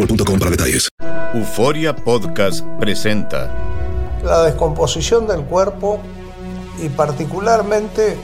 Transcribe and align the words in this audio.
boostmobile.com 0.00 0.38
para 0.38 0.50
detalles. 0.50 0.88
Euforia 1.34 1.94
Podcast 1.94 2.64
presenta 2.78 3.50
la 4.24 4.42
descomposición 4.42 5.26
del 5.26 5.42
cuerpo 5.42 6.00
y 6.82 6.88
particularmente 6.88 8.16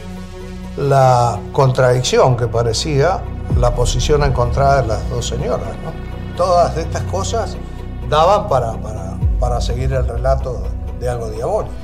la 0.77 1.39
contradicción 1.53 2.37
que 2.37 2.47
parecía 2.47 3.23
la 3.59 3.75
posición 3.75 4.23
encontrada 4.25 4.83
de 4.83 4.89
las 4.89 5.09
dos 5.11 5.27
señoras. 5.27 5.69
¿no? 5.85 5.93
Todas 6.37 6.77
estas 6.77 7.03
cosas 7.05 7.57
daban 8.09 8.49
para, 8.49 8.73
para, 8.81 9.17
para 9.39 9.61
seguir 9.61 9.93
el 9.93 10.07
relato 10.07 10.63
de 11.01 11.09
algo 11.09 11.31
diabólico. 11.31 11.75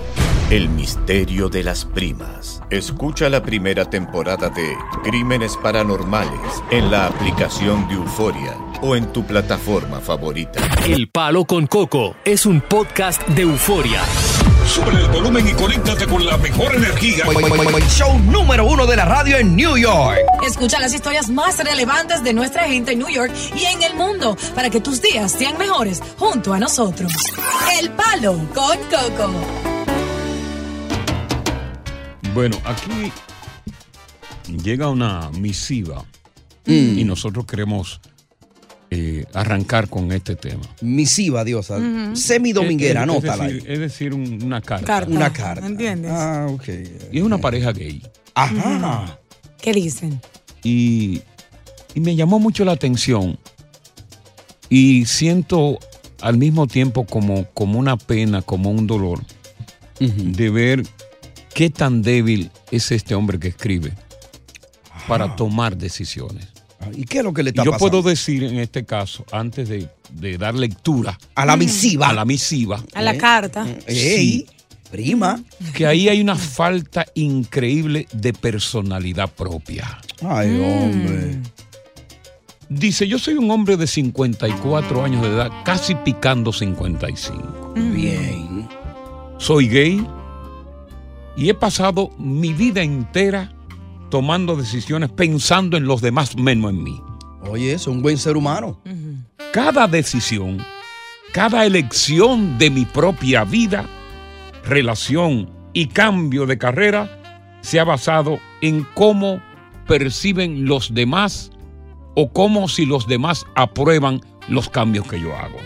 El 0.50 0.68
misterio 0.68 1.48
de 1.48 1.62
las 1.62 1.86
primas. 1.86 2.60
Escucha 2.68 3.30
la 3.30 3.42
primera 3.42 3.88
temporada 3.88 4.50
de 4.50 4.77
Crímenes 5.02 5.56
Paranormales 5.56 6.62
en 6.70 6.91
la 6.91 7.06
aplicación 7.06 7.88
de 7.88 7.94
Euforia 7.94 8.56
o 8.83 8.94
en 8.94 9.12
tu 9.12 9.24
plataforma 9.24 10.00
favorita. 10.00 10.60
El 10.86 11.08
Palo 11.08 11.46
con 11.46 11.66
Coco 11.66 12.16
es 12.24 12.44
un 12.44 12.60
podcast 12.60 13.27
de 13.28 13.42
euforia. 13.42 14.02
Sube 14.66 14.90
el 14.90 15.08
volumen 15.08 15.46
y 15.48 15.52
conéctate 15.52 16.06
con 16.06 16.24
la 16.24 16.36
mejor 16.36 16.74
energía. 16.74 17.24
Show 17.89 18.18
número 18.18 18.67
uno 18.67 18.86
de 18.86 18.96
la 18.96 19.05
radio 19.05 19.39
en 19.39 19.56
New 19.56 19.77
York. 19.77 20.18
Escucha 20.46 20.80
las 20.80 20.92
historias 20.92 21.28
más 21.30 21.58
relevantes 21.58 22.22
de 22.22 22.33
nuestra 22.33 22.64
gente 22.64 22.92
en 22.92 22.98
New 22.98 23.08
York 23.08 23.33
y 23.55 23.64
en 23.64 23.83
el 23.83 23.95
mundo 23.95 24.36
para 24.55 24.70
que 24.70 24.80
tus 24.80 25.01
días 25.01 25.33
sean 25.33 25.56
mejores 25.58 26.02
junto 26.18 26.52
a 26.52 26.58
nosotros. 26.58 27.12
El 27.80 27.90
Palo 27.90 28.33
con 28.55 28.77
Coco. 28.90 29.33
Bueno, 32.34 32.56
aquí 32.64 33.12
llega 34.62 34.88
una 34.88 35.30
misiva 35.30 36.05
Mm. 36.66 36.98
y 36.98 37.05
nosotros 37.05 37.44
queremos 37.46 38.00
eh, 38.94 39.24
arrancar 39.33 39.88
con 39.88 40.12
este 40.12 40.36
tema. 40.36 40.62
Misiva, 40.83 41.44
diosa. 41.44 41.78
Ujú. 41.78 42.14
Semidominguera, 42.14 43.00
Es- 43.05 43.06
es- 43.08 43.10
anótala 43.10 43.48
Es 43.48 43.64
es 43.66 43.78
decir, 43.78 44.12
un- 44.12 44.42
una 44.42 44.60
carta. 44.60 44.84
Carta. 44.86 45.10
Una 45.10 45.33
carta. 45.33 45.66
¿Entiendes? 45.66 46.10
Ah, 46.12 46.46
ok. 46.50 46.68
Y 47.10 47.16
es 47.18 47.22
una 47.24 47.39
pareja 47.39 47.72
gay. 47.72 48.02
Ajá. 48.34 49.18
¿Qué 49.62 49.72
dicen? 49.72 50.20
Y, 50.62 51.22
y 51.94 52.00
me 52.00 52.14
llamó 52.16 52.39
mucho 52.39 52.66
la 52.66 52.72
atención. 52.72 53.39
Y 54.68 55.06
siento 55.06 55.78
al 56.22 56.38
mismo 56.38 56.66
tiempo 56.66 57.05
como, 57.05 57.44
como 57.52 57.78
una 57.78 57.96
pena, 57.96 58.40
como 58.42 58.70
un 58.70 58.86
dolor, 58.86 59.20
de 60.00 60.50
ver 60.50 60.83
qué 61.55 61.68
tan 61.70 62.02
débil 62.02 62.50
es 62.70 62.90
este 62.92 63.14
hombre 63.14 63.38
que 63.38 63.48
escribe 63.48 63.92
para 65.06 65.36
tomar 65.36 65.77
decisiones. 65.77 66.46
Ah, 66.80 66.88
¿Y 66.96 67.05
qué 67.05 67.18
es 67.18 67.24
lo 67.24 67.33
que 67.33 67.42
le 67.42 67.50
está 67.50 67.62
Y 67.62 67.64
yo 67.66 67.72
pasando? 67.72 67.90
puedo 68.00 68.08
decir 68.10 68.42
en 68.44 68.58
este 68.58 68.84
caso, 68.84 69.24
antes 69.30 69.68
de, 69.68 69.88
de 70.10 70.38
dar 70.38 70.55
lectura 70.55 71.18
A 71.36 71.46
la 71.46 71.56
misiva. 71.56 72.08
a 72.08 72.12
la 72.12 72.24
misiva, 72.24 72.83
A 72.94 73.02
la 73.02 73.16
carta. 73.16 73.64
Ey, 73.86 74.46
prima. 74.90 75.40
que 75.74 75.86
ahí 75.86 76.08
hay 76.08 76.20
una 76.20 76.34
falta 76.36 77.06
increíble 77.14 78.08
de 78.12 78.33
personalidad 78.33 79.30
propia. 79.30 79.98
Ay, 80.22 80.48
Mm. 80.48 80.64
hombre. 80.64 81.39
Dice, 82.74 83.06
yo 83.06 83.18
soy 83.18 83.34
un 83.34 83.50
hombre 83.50 83.77
de 83.77 83.86
54 83.86 85.05
años 85.05 85.22
de 85.22 85.28
edad, 85.28 85.50
casi 85.62 85.94
picando 85.94 86.52
55. 86.52 87.74
Bien. 87.74 88.66
Soy 89.36 89.68
gay 89.68 90.06
y 91.36 91.50
he 91.50 91.55
pasado 91.55 92.10
mi 92.18 92.55
vida 92.55 92.83
entera 92.83 93.52
tomando 94.10 94.56
decisiones 94.56 95.10
pensando 95.10 95.77
en 95.77 95.84
los 95.84 96.00
demás 96.00 96.36
menos 96.36 96.70
en 96.70 96.83
mí. 96.83 97.00
Oye, 97.42 97.74
es 97.74 97.86
un 97.86 98.00
buen 98.00 98.16
ser 98.16 98.38
humano. 98.38 98.80
Cada 99.52 99.86
decisión, 99.86 100.64
cada 101.33 101.66
elección 101.66 102.56
de 102.56 102.70
mi 102.70 102.86
propia 102.86 103.44
vida, 103.44 103.84
relación 104.64 105.50
y 105.74 105.89
cambio 105.89 106.46
de 106.46 106.56
carrera 106.56 107.18
se 107.60 107.78
ha 107.78 107.84
basado 107.84 108.39
en 108.62 108.86
cómo 108.94 109.42
perciben 109.86 110.64
los 110.64 110.94
demás 110.94 111.52
o 112.14 112.33
cómo 112.33 112.68
si 112.68 112.86
los 112.86 113.06
demás 113.06 113.46
aprueban 113.55 114.20
los 114.48 114.68
cambios 114.68 115.06
que 115.06 115.20
yo 115.20 115.34
hago. 115.36 115.58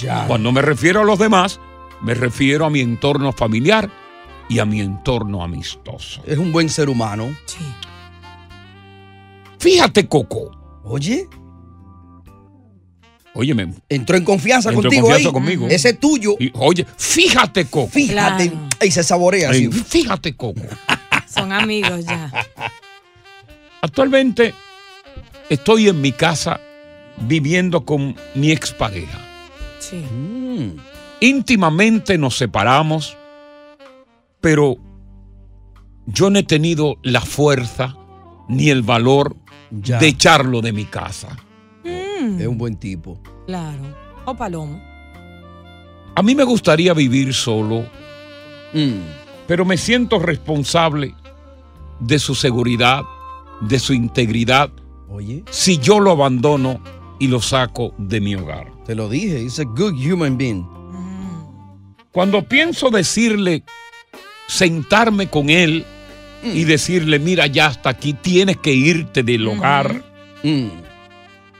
Ya. 0.00 0.26
Cuando 0.26 0.50
me 0.52 0.62
refiero 0.62 1.00
a 1.00 1.04
los 1.04 1.18
demás, 1.18 1.60
me 2.02 2.14
refiero 2.14 2.64
a 2.66 2.70
mi 2.70 2.80
entorno 2.80 3.32
familiar 3.32 3.90
y 4.48 4.58
a 4.58 4.64
mi 4.64 4.80
entorno 4.80 5.42
amistoso. 5.42 6.22
Es 6.26 6.38
un 6.38 6.52
buen 6.52 6.68
ser 6.68 6.88
humano. 6.88 7.34
Sí. 7.46 7.58
Fíjate, 9.58 10.06
Coco. 10.08 10.50
Oye, 10.84 11.28
Óyeme. 13.34 13.74
entró 13.88 14.16
en 14.16 14.24
confianza 14.24 14.68
Entró 14.68 14.82
en 14.82 14.84
contigo 14.84 15.02
confianza 15.06 15.28
ahí. 15.28 15.32
conmigo. 15.32 15.66
Ese 15.68 15.90
es 15.90 16.00
tuyo. 16.00 16.34
Y, 16.38 16.52
oye, 16.54 16.86
fíjate, 16.96 17.64
Coco. 17.66 17.88
Fíjate. 17.90 18.50
Claro. 18.50 18.68
Y 18.82 18.90
se 18.90 19.02
saborea 19.02 19.50
así. 19.50 19.70
fíjate, 19.70 20.36
Coco. 20.36 20.60
Son 21.26 21.52
amigos 21.52 22.04
ya. 22.04 22.30
Actualmente 23.80 24.54
estoy 25.50 25.88
en 25.88 26.00
mi 26.00 26.12
casa 26.12 26.60
viviendo 27.18 27.84
con 27.84 28.16
mi 28.34 28.50
expareja. 28.50 29.18
Sí. 29.78 29.96
Mm. 29.96 30.76
Íntimamente 31.20 32.18
nos 32.18 32.36
separamos, 32.36 33.16
pero 34.40 34.76
yo 36.06 36.28
no 36.30 36.38
he 36.38 36.42
tenido 36.42 36.96
la 37.02 37.20
fuerza 37.20 37.96
ni 38.48 38.68
el 38.70 38.82
valor 38.82 39.36
Ya. 39.70 39.98
de 39.98 40.08
echarlo 40.08 40.60
de 40.60 40.72
mi 40.72 40.84
casa. 40.84 41.36
Mm, 41.84 42.40
Es 42.40 42.46
un 42.46 42.58
buen 42.58 42.76
tipo. 42.76 43.18
Claro. 43.46 43.96
O 44.26 44.34
Palomo. 44.34 44.80
A 46.16 46.22
mí 46.22 46.34
me 46.34 46.44
gustaría 46.44 46.94
vivir 46.94 47.32
solo, 47.34 47.86
Mm. 48.72 49.00
pero 49.46 49.64
me 49.64 49.76
siento 49.76 50.18
responsable 50.18 51.14
de 52.00 52.18
su 52.18 52.34
seguridad, 52.34 53.02
de 53.60 53.78
su 53.78 53.92
integridad, 53.94 54.70
Oye, 55.14 55.44
si 55.48 55.78
yo 55.78 56.00
lo 56.00 56.10
abandono 56.10 56.80
y 57.20 57.28
lo 57.28 57.40
saco 57.40 57.94
de 57.98 58.20
mi 58.20 58.34
hogar. 58.34 58.66
te 58.84 58.96
lo 58.96 59.08
dije. 59.08 59.40
He's 59.40 59.60
a 59.60 59.64
good 59.64 59.94
human 59.94 60.36
being. 60.36 60.66
Cuando 62.12 62.42
pienso 62.48 62.90
decirle, 62.90 63.62
sentarme 64.48 65.28
con 65.30 65.50
él 65.50 65.84
y 66.42 66.64
decirle, 66.64 67.18
mira, 67.20 67.46
ya 67.46 67.66
hasta 67.66 67.90
aquí 67.90 68.12
tienes 68.12 68.56
que 68.58 68.72
irte 68.74 69.22
del 69.22 69.46
hogar, 69.48 70.02
Mm. 70.42 70.66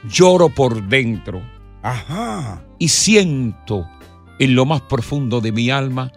lloro 0.09 0.49
por 0.49 0.83
dentro. 0.89 1.41
Ajá. 1.83 2.61
Y 2.79 2.89
siento 2.89 3.89
en 4.39 4.55
lo 4.57 4.67
más 4.67 4.81
profundo 4.83 5.41
de 5.41 5.53
mi 5.53 5.71
alma 5.71 6.11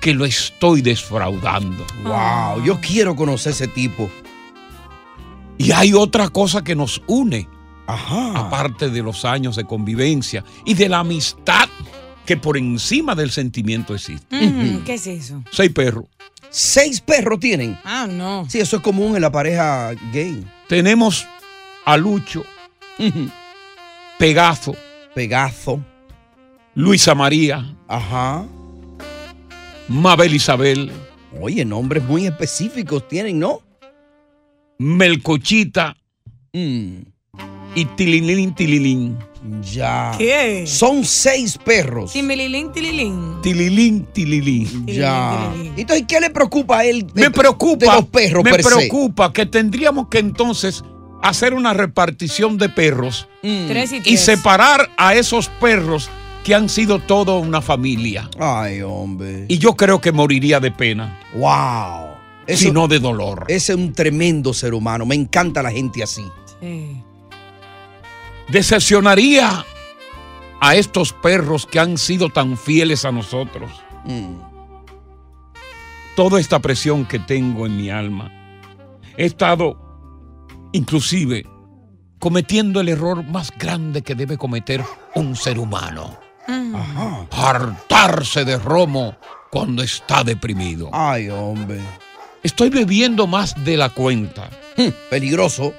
que 0.00 0.14
lo 0.14 0.24
estoy 0.24 0.80
defraudando. 0.80 1.84
Wow, 2.04 2.64
yo 2.64 2.80
quiero 2.80 3.14
conocer 3.16 3.52
ese 3.52 3.66
tipo. 3.68 4.08
Y 5.58 5.72
hay 5.72 5.92
otra 5.94 6.28
cosa 6.28 6.62
que 6.64 6.74
nos 6.74 7.02
une, 7.06 7.48
Ajá. 7.86 8.32
aparte 8.46 8.90
de 8.90 9.02
los 9.02 9.24
años 9.24 9.56
de 9.56 9.64
convivencia 9.64 10.44
y 10.64 10.74
de 10.74 10.88
la 10.88 11.00
amistad 11.00 11.68
que 12.26 12.36
por 12.36 12.56
encima 12.56 13.14
del 13.14 13.30
sentimiento 13.30 13.94
existe. 13.94 14.34
Mm, 14.36 14.84
¿Qué 14.84 14.94
es 14.94 15.06
eso? 15.06 15.42
Seis 15.52 15.70
perros. 15.72 16.04
Seis 16.50 17.00
perros 17.00 17.40
tienen. 17.40 17.78
Ah, 17.84 18.06
no. 18.10 18.46
Sí, 18.48 18.60
eso 18.60 18.76
es 18.76 18.82
común 18.82 19.14
en 19.16 19.22
la 19.22 19.30
pareja 19.32 19.92
gay. 20.12 20.44
Tenemos 20.68 21.26
a 21.84 21.96
Lucho, 21.96 22.44
Pegazo, 24.18 24.74
Pegazo. 25.14 25.80
Luisa 26.76 27.14
María, 27.14 27.76
Ajá. 27.86 28.44
Mabel 29.88 30.34
Isabel, 30.34 30.90
Oye, 31.40 31.64
nombres 31.64 32.02
muy 32.04 32.26
específicos 32.26 33.06
tienen, 33.08 33.38
¿no? 33.38 33.60
Melcochita 34.78 35.96
Mm, 36.52 37.02
y 37.74 37.84
Tililín 37.96 38.54
Tililín. 38.54 39.18
ya. 39.62 40.12
¿Qué? 40.16 40.64
Son 40.68 41.04
seis 41.04 41.58
perros. 41.58 42.12
Timililín, 42.12 42.70
tililín. 42.72 43.40
Tililín 43.42 44.06
Tililín. 44.12 44.86
Ya. 44.86 45.52
Entonces, 45.76 46.04
¿qué 46.08 46.20
le 46.20 46.30
preocupa 46.30 46.78
a 46.78 46.84
él? 46.84 47.06
de- 47.12 47.22
Me 47.22 47.30
preocupa, 47.32 47.86
De 47.86 47.92
los 48.00 48.06
perros, 48.06 48.44
me 48.44 48.52
per 48.52 48.62
se? 48.62 48.68
preocupa 48.68 49.32
que 49.32 49.46
tendríamos 49.46 50.06
que 50.08 50.18
entonces 50.18 50.84
hacer 51.22 51.54
una 51.54 51.72
repartición 51.74 52.56
de 52.58 52.68
perros 52.68 53.26
Mm. 53.42 53.66
Tres 53.68 53.92
y 53.92 53.96
y 53.96 54.00
tres. 54.00 54.20
separar 54.20 54.90
a 54.96 55.14
esos 55.14 55.48
perros 55.48 56.08
que 56.44 56.54
han 56.54 56.68
sido 56.68 56.98
toda 57.00 57.34
una 57.38 57.60
familia. 57.60 58.30
Ay, 58.38 58.80
hombre. 58.82 59.46
Y 59.48 59.58
yo 59.58 59.74
creo 59.74 60.00
que 60.00 60.12
moriría 60.12 60.60
de 60.60 60.70
pena, 60.70 61.18
Wow. 61.34 62.13
Eso- 62.46 62.64
si 62.64 62.70
no 62.72 62.88
de 62.88 62.98
dolor. 62.98 63.44
Ese 63.48 63.72
es 63.72 63.78
un 63.78 63.92
tremendo 63.92 64.52
ser 64.52 64.74
humano. 64.74 65.06
Me 65.06 65.14
encanta 65.14 65.62
la 65.62 65.70
gente 65.70 66.02
así. 66.02 66.24
Sí. 66.60 67.02
Decepcionaría 68.48 69.64
a 70.60 70.74
estos 70.76 71.12
perros 71.12 71.66
que 71.66 71.78
han 71.80 71.98
sido 71.98 72.28
tan 72.28 72.56
fieles 72.56 73.04
a 73.04 73.12
nosotros. 73.12 73.70
Mm. 74.04 74.36
Toda 76.16 76.38
esta 76.40 76.60
presión 76.60 77.06
que 77.06 77.18
tengo 77.18 77.66
en 77.66 77.76
mi 77.76 77.90
alma. 77.90 78.30
He 79.16 79.24
estado, 79.24 79.76
inclusive, 80.72 81.44
cometiendo 82.18 82.80
el 82.80 82.88
error 82.88 83.24
más 83.24 83.50
grande 83.58 84.02
que 84.02 84.14
debe 84.14 84.36
cometer 84.38 84.82
un 85.14 85.34
ser 85.36 85.58
humano. 85.58 86.18
Ajá. 86.46 87.26
Hartarse 87.32 88.44
de 88.44 88.58
romo 88.58 89.16
cuando 89.50 89.82
está 89.82 90.22
deprimido. 90.22 90.90
Ay, 90.92 91.30
hombre. 91.30 91.80
Estoy 92.44 92.68
bebiendo 92.68 93.26
más 93.26 93.64
de 93.64 93.76
la 93.76 93.88
cuenta. 93.88 94.50
Hmm, 94.76 94.90
Peligroso. 95.10 95.74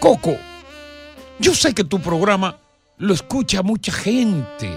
Coco, 0.00 0.36
yo 1.38 1.54
sé 1.54 1.74
que 1.74 1.84
tu 1.84 2.00
programa 2.00 2.56
lo 2.96 3.12
escucha 3.12 3.62
mucha 3.62 3.92
gente, 3.92 4.70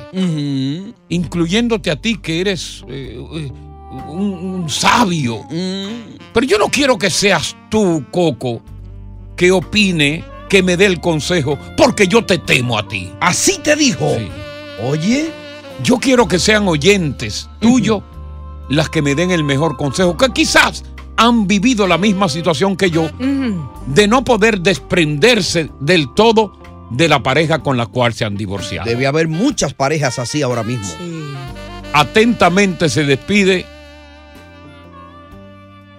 incluyéndote 1.07 1.89
a 1.91 1.95
ti 1.95 2.17
que 2.17 2.41
eres 2.41 2.83
eh, 2.89 3.17
eh, 3.17 3.51
un, 4.09 4.33
un 4.63 4.69
sabio. 4.69 5.43
Mm. 5.49 6.17
Pero 6.33 6.45
yo 6.45 6.57
no 6.57 6.67
quiero 6.67 6.97
que 6.97 7.09
seas 7.09 7.55
tú, 7.69 8.03
Coco, 8.11 8.61
que 9.37 9.51
opine, 9.51 10.25
que 10.49 10.61
me 10.61 10.75
dé 10.75 10.87
el 10.87 10.99
consejo, 10.99 11.57
porque 11.77 12.07
yo 12.07 12.25
te 12.25 12.37
temo 12.37 12.77
a 12.77 12.85
ti. 12.87 13.11
Así 13.21 13.59
te 13.59 13.77
dijo. 13.77 14.09
Sí. 14.17 14.27
Oye. 14.83 15.43
Yo 15.81 15.97
quiero 15.97 16.27
que 16.27 16.37
sean 16.37 16.67
oyentes 16.67 17.49
tuyos 17.59 18.03
las 18.69 18.89
que 18.89 19.01
me 19.01 19.15
den 19.15 19.31
el 19.31 19.43
mejor 19.43 19.77
consejo, 19.77 20.17
que 20.17 20.29
quizás 20.29 20.83
han 21.17 21.47
vivido 21.47 21.87
la 21.87 21.97
misma 21.97 22.29
situación 22.29 22.75
que 22.75 22.89
yo, 22.89 23.09
de 23.87 24.07
no 24.07 24.23
poder 24.23 24.59
desprenderse 24.61 25.69
del 25.79 26.13
todo 26.13 26.57
de 26.89 27.07
la 27.07 27.23
pareja 27.23 27.59
con 27.59 27.77
la 27.77 27.85
cual 27.85 28.13
se 28.13 28.25
han 28.25 28.35
divorciado. 28.35 28.89
Debe 28.89 29.07
haber 29.07 29.27
muchas 29.27 29.73
parejas 29.73 30.19
así 30.19 30.41
ahora 30.41 30.63
mismo. 30.63 30.85
Sí. 30.85 31.23
Atentamente 31.93 32.89
se 32.89 33.03
despide 33.03 33.65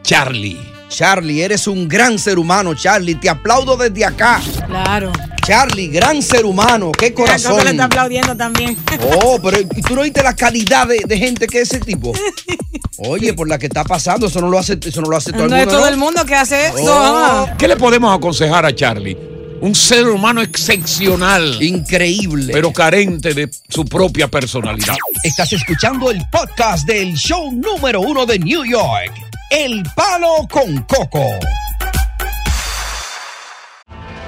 Charlie. 0.02 0.60
Charlie, 0.88 1.43
eres 1.43 1.67
un 1.67 1.88
gran 1.88 2.19
ser 2.19 2.38
humano, 2.38 2.75
Charlie. 2.75 3.14
Te 3.17 3.28
aplaudo 3.28 3.76
desde 3.76 4.05
acá. 4.05 4.40
Claro. 4.67 5.12
Charlie, 5.44 5.88
gran 5.88 6.23
ser 6.23 6.44
humano. 6.46 6.91
Qué 6.93 7.06
Mira, 7.11 7.14
Coco 7.14 7.26
le 7.26 7.38
corazón. 7.43 7.69
está 7.69 7.85
aplaudiendo 7.85 8.37
también. 8.37 8.76
Oh, 9.23 9.38
pero 9.43 9.61
¿y 9.61 9.82
tú 9.82 9.94
no 9.94 10.02
viste 10.02 10.23
la 10.23 10.35
calidad 10.35 10.87
de, 10.88 11.00
de 11.06 11.19
gente 11.19 11.46
que 11.46 11.61
es 11.61 11.70
ese 11.73 11.81
tipo? 11.81 12.12
Oye, 12.99 13.35
por 13.35 13.49
la 13.49 13.58
que 13.58 13.67
está 13.67 13.85
pasando, 13.85 14.26
eso 14.29 14.41
no 14.41 14.49
lo 14.49 14.58
hace, 14.58 14.79
eso 14.82 15.00
no 15.02 15.08
lo 15.11 15.17
hace 15.17 15.32
todo 15.32 15.49
No 15.49 15.56
el 15.56 15.62
es 15.62 15.67
mundo. 15.67 15.73
todo 15.76 15.87
¿no? 15.87 15.93
el 15.93 15.96
mundo 15.99 16.25
que 16.25 16.35
hace 16.35 16.67
eso. 16.69 16.76
Oh. 16.87 17.49
¿Qué 17.58 17.69
le 17.69 17.76
podemos 17.76 18.17
aconsejar 18.17 18.64
a 18.64 18.75
Charlie? 18.75 19.17
Un 19.61 19.75
ser 19.75 20.06
humano 20.08 20.43
excepcional, 20.43 21.61
Increíble. 21.62 22.52
pero 22.52 22.73
carente 22.73 23.32
de 23.35 23.49
su 23.69 23.85
propia 23.85 24.29
personalidad. 24.29 24.94
Estás 25.23 25.52
escuchando 25.52 26.11
el 26.11 26.23
podcast 26.31 26.87
del 26.87 27.14
show 27.14 27.50
número 27.50 28.00
uno 28.02 28.26
de 28.26 28.38
New 28.38 28.64
York, 28.64 29.12
El 29.50 29.82
Palo 29.96 30.46
con 30.50 30.82
Coco. 30.82 31.25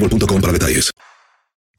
boostmobile.com 0.00 0.40
para 0.40 0.52
detalles. 0.52 0.90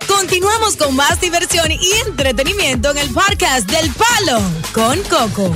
Continuamos 0.07 0.75
con 0.75 0.95
más 0.95 1.19
diversión 1.21 1.71
y 1.71 2.07
entretenimiento 2.07 2.91
en 2.91 2.97
el 2.97 3.09
podcast 3.09 3.69
del 3.69 3.89
Palo 3.91 4.41
con 4.73 4.99
Coco. 5.03 5.55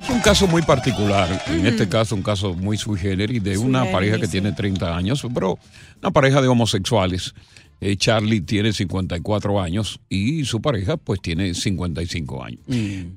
Es 0.00 0.10
un 0.10 0.20
caso 0.20 0.46
muy 0.48 0.62
particular, 0.62 1.42
en 1.46 1.66
este 1.66 1.88
caso 1.88 2.14
un 2.14 2.22
caso 2.22 2.54
muy 2.54 2.76
sui 2.76 2.98
generis 2.98 3.42
de 3.42 3.56
una 3.56 3.90
pareja 3.90 4.18
que 4.18 4.26
tiene 4.26 4.52
30 4.52 4.96
años, 4.96 5.24
pero 5.32 5.58
una 6.00 6.10
pareja 6.10 6.42
de 6.42 6.48
homosexuales. 6.48 7.34
Eh, 7.80 7.96
Charlie 7.96 8.40
tiene 8.40 8.72
54 8.72 9.60
años 9.60 10.00
y 10.08 10.44
su 10.44 10.60
pareja 10.60 10.96
pues 10.96 11.20
tiene 11.20 11.54
55 11.54 12.44
años. 12.44 12.60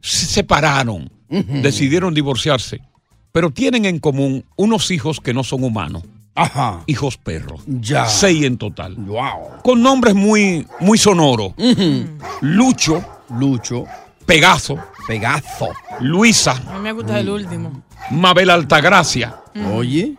Se 0.02 0.26
separaron, 0.26 1.12
decidieron 1.30 2.14
divorciarse, 2.14 2.82
pero 3.32 3.52
tienen 3.52 3.86
en 3.86 4.00
común 4.00 4.46
unos 4.56 4.90
hijos 4.92 5.20
que 5.20 5.34
no 5.34 5.44
son 5.44 5.64
humanos. 5.64 6.04
Ajá. 6.36 6.82
hijos 6.86 7.18
perros. 7.18 7.62
Ya. 7.66 8.06
Seis 8.08 8.44
en 8.44 8.58
total. 8.58 8.96
Wow. 8.96 9.62
Con 9.64 9.82
nombres 9.82 10.14
muy, 10.16 10.68
muy 10.80 10.98
sonoros. 10.98 11.54
Lucho. 12.42 13.04
Lucho. 13.40 13.86
Pegazo. 14.26 14.78
Pegazo. 15.08 15.70
Luisa. 16.02 16.52
A 16.68 16.76
mí 16.76 16.82
me 16.82 16.92
gusta 16.92 17.20
el 17.20 17.30
último. 17.30 17.84
Mabel 18.12 18.50
Altagracia. 18.50 19.38
Oye. 19.74 20.16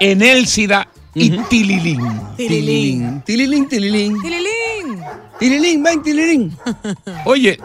Enélcida 0.00 0.88
y 1.14 1.30
Tililín. 1.30 2.00
Tililín. 2.36 3.22
Tililín, 3.22 3.68
tililín. 3.68 4.20
Tililín. 4.22 5.04
Tililín, 5.38 5.82
ven, 5.82 6.02
tililín. 6.02 6.56
Oye, 7.24 7.58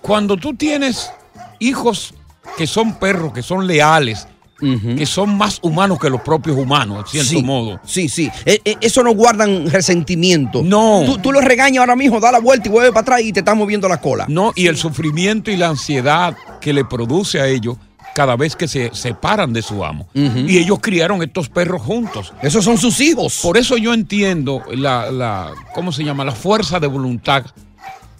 cuando 0.00 0.36
tú 0.36 0.54
tienes 0.54 1.10
hijos 1.58 2.14
que 2.56 2.66
son 2.66 2.94
perros, 2.94 3.32
que 3.32 3.42
son 3.42 3.66
leales, 3.66 4.26
que 4.60 5.06
son 5.06 5.36
más 5.36 5.58
humanos 5.62 5.98
que 5.98 6.10
los 6.10 6.20
propios 6.20 6.56
humanos, 6.56 6.98
en 7.00 7.06
cierto 7.06 7.30
Sí, 7.30 7.42
modo. 7.42 7.80
Sí, 7.84 8.08
sí. 8.08 8.30
Eh, 8.44 8.60
eh, 8.64 8.76
eso 8.80 9.02
no 9.02 9.12
guardan 9.14 9.70
resentimiento. 9.70 10.62
No. 10.62 11.02
Tú, 11.06 11.18
tú 11.18 11.32
los 11.32 11.44
regañas 11.44 11.80
ahora 11.80 11.96
mismo, 11.96 12.20
da 12.20 12.30
la 12.30 12.40
vuelta 12.40 12.68
y 12.68 12.70
vuelve 12.70 12.90
para 12.90 13.00
atrás 13.00 13.20
y 13.22 13.32
te 13.32 13.40
están 13.40 13.58
moviendo 13.58 13.88
la 13.88 14.00
cola. 14.00 14.26
No, 14.28 14.52
y 14.54 14.66
el 14.66 14.76
sufrimiento 14.76 15.50
y 15.50 15.56
la 15.56 15.68
ansiedad 15.68 16.36
que 16.60 16.72
le 16.72 16.84
produce 16.84 17.40
a 17.40 17.46
ellos 17.48 17.76
cada 18.14 18.36
vez 18.36 18.56
que 18.56 18.68
se 18.68 18.90
separan 18.92 19.52
de 19.52 19.62
su 19.62 19.84
amo. 19.84 20.08
Y 20.14 20.58
ellos 20.58 20.78
criaron 20.80 21.22
estos 21.22 21.48
perros 21.48 21.80
juntos. 21.82 22.32
Esos 22.42 22.64
son 22.64 22.76
sus 22.76 23.00
hijos. 23.00 23.38
Por 23.42 23.56
eso 23.56 23.76
yo 23.76 23.94
entiendo 23.94 24.62
la, 24.74 25.10
la 25.10 25.52
¿cómo 25.74 25.92
se 25.92 26.04
llama? 26.04 26.24
La 26.24 26.32
fuerza 26.32 26.80
de 26.80 26.86
voluntad 26.86 27.44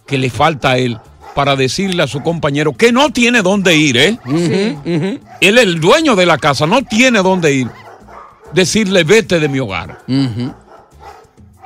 que 0.07 0.17
le 0.17 0.31
falta 0.31 0.71
a 0.71 0.79
él 0.79 0.99
para 1.35 1.57
decirle 1.57 2.03
a 2.03 2.07
su 2.07 2.23
compañero 2.23 2.73
que 2.75 2.93
no 2.93 3.11
tiene 3.11 3.43
dónde 3.43 3.77
ir, 3.77 3.97
¿eh? 3.97 4.19
Él 5.41 5.59
es 5.59 5.65
el 5.65 5.81
dueño 5.81 6.17
de 6.17 6.27
la 6.27 6.39
casa, 6.39 6.67
no 6.67 6.83
tiene 6.83 7.23
dónde 7.23 7.53
ir. 7.53 7.69
Decirle, 8.53 9.05
vete 9.05 9.39
de 9.39 9.49
mi 9.49 9.61
hogar. 9.61 10.03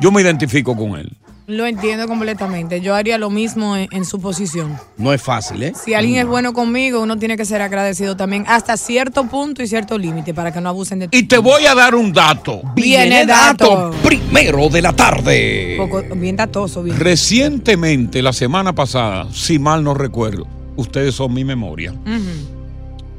Yo 0.01 0.13
me 0.13 0.21
identifico 0.23 0.77
con 0.77 0.97
él. 0.99 1.11
Lo 1.47 1.67
entiendo 1.67 2.09
completamente. 2.09 2.81
Yo 2.81 2.95
haría 2.95 3.19
lo 3.19 3.29
mismo 3.29 3.77
en, 3.77 3.87
en 3.93 4.07
su 4.07 4.19
posición. 4.19 4.79
No 4.97 5.13
es 5.13 5.21
fácil, 5.23 5.63
¿eh? 5.63 5.73
Si 5.75 5.93
alguien 5.93 6.21
es 6.21 6.27
bueno 6.27 6.55
conmigo, 6.55 7.01
uno 7.03 7.19
tiene 7.19 7.37
que 7.37 7.45
ser 7.45 7.61
agradecido 7.61 8.17
también 8.17 8.45
hasta 8.47 8.79
cierto 8.79 9.25
punto 9.27 9.63
y 9.63 9.67
cierto 9.67 9.99
límite 9.99 10.33
para 10.33 10.53
que 10.53 10.61
no 10.63 10.71
abusen 10.71 11.01
de 11.01 11.09
ti. 11.09 11.19
Y 11.19 11.25
te 11.25 11.37
voy 11.37 11.67
a 11.67 11.75
dar 11.75 11.95
un 11.95 12.15
dato. 12.15 12.63
Viene 12.75 13.27
dato. 13.27 13.91
Primero 14.03 14.71
de 14.71 14.81
la 14.81 14.95
tarde. 14.95 15.75
Poco- 15.77 16.03
bien 16.17 16.37
datoso, 16.37 16.83
bien. 16.83 16.99
Recientemente, 16.99 18.23
la 18.23 18.33
semana 18.33 18.75
pasada, 18.75 19.29
si 19.31 19.59
mal 19.59 19.85
no 19.85 19.93
recuerdo, 19.93 20.47
ustedes 20.77 21.15
son 21.15 21.35
mi 21.35 21.45
memoria, 21.45 21.93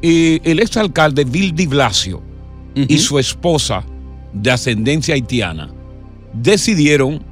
y 0.01 0.41
el 0.49 0.59
exalcalde 0.59 1.25
Bill 1.25 1.53
Di 1.55 1.67
Blasio 1.67 2.21
y 2.75 2.97
su 2.97 3.17
esposa 3.19 3.83
de 4.33 4.51
ascendencia 4.51 5.13
haitiana 5.13 5.69
decidieron 6.33 7.23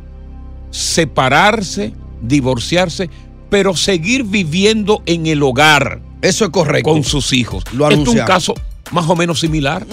separarse, 0.74 1.94
divorciarse, 2.22 3.10
pero 3.50 3.76
seguir 3.76 4.24
viviendo 4.24 5.04
en 5.06 5.28
el 5.28 5.44
hogar. 5.44 6.02
Eso 6.22 6.46
es 6.46 6.52
correcto. 6.52 6.90
Con 6.90 7.04
sus 7.04 7.32
hijos. 7.32 7.64
Lo 7.74 7.88
Esto 7.90 8.12
es 8.12 8.20
un 8.20 8.26
caso 8.26 8.56
más 8.92 9.08
o 9.08 9.16
menos 9.16 9.40
similar. 9.40 9.86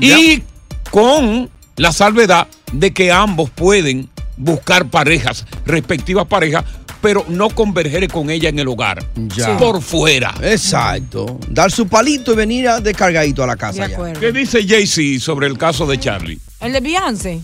Y 0.00 0.42
con 0.90 1.50
la 1.76 1.92
salvedad 1.92 2.48
de 2.72 2.92
que 2.92 3.12
ambos 3.12 3.50
pueden 3.50 4.08
buscar 4.36 4.88
parejas, 4.88 5.44
respectivas 5.66 6.26
parejas, 6.26 6.64
pero 7.02 7.26
no 7.28 7.50
converger 7.50 8.08
con 8.08 8.30
ella 8.30 8.48
en 8.48 8.58
el 8.60 8.68
hogar. 8.68 9.04
Ya. 9.36 9.58
Por 9.58 9.82
fuera. 9.82 10.34
Exacto. 10.40 11.38
Dar 11.48 11.70
su 11.70 11.88
palito 11.88 12.32
y 12.32 12.36
venir 12.36 12.68
a 12.68 12.80
descargadito 12.80 13.42
a 13.42 13.46
la 13.46 13.56
casa. 13.56 13.86
De 13.86 13.90
ya. 13.90 14.12
¿Qué 14.14 14.32
dice 14.32 14.66
Jay-Z 14.66 15.20
sobre 15.22 15.48
el 15.48 15.58
caso 15.58 15.84
de 15.86 15.98
Charlie? 15.98 16.38
El 16.60 16.72
de 16.72 16.80
Beyoncé. 16.80 17.40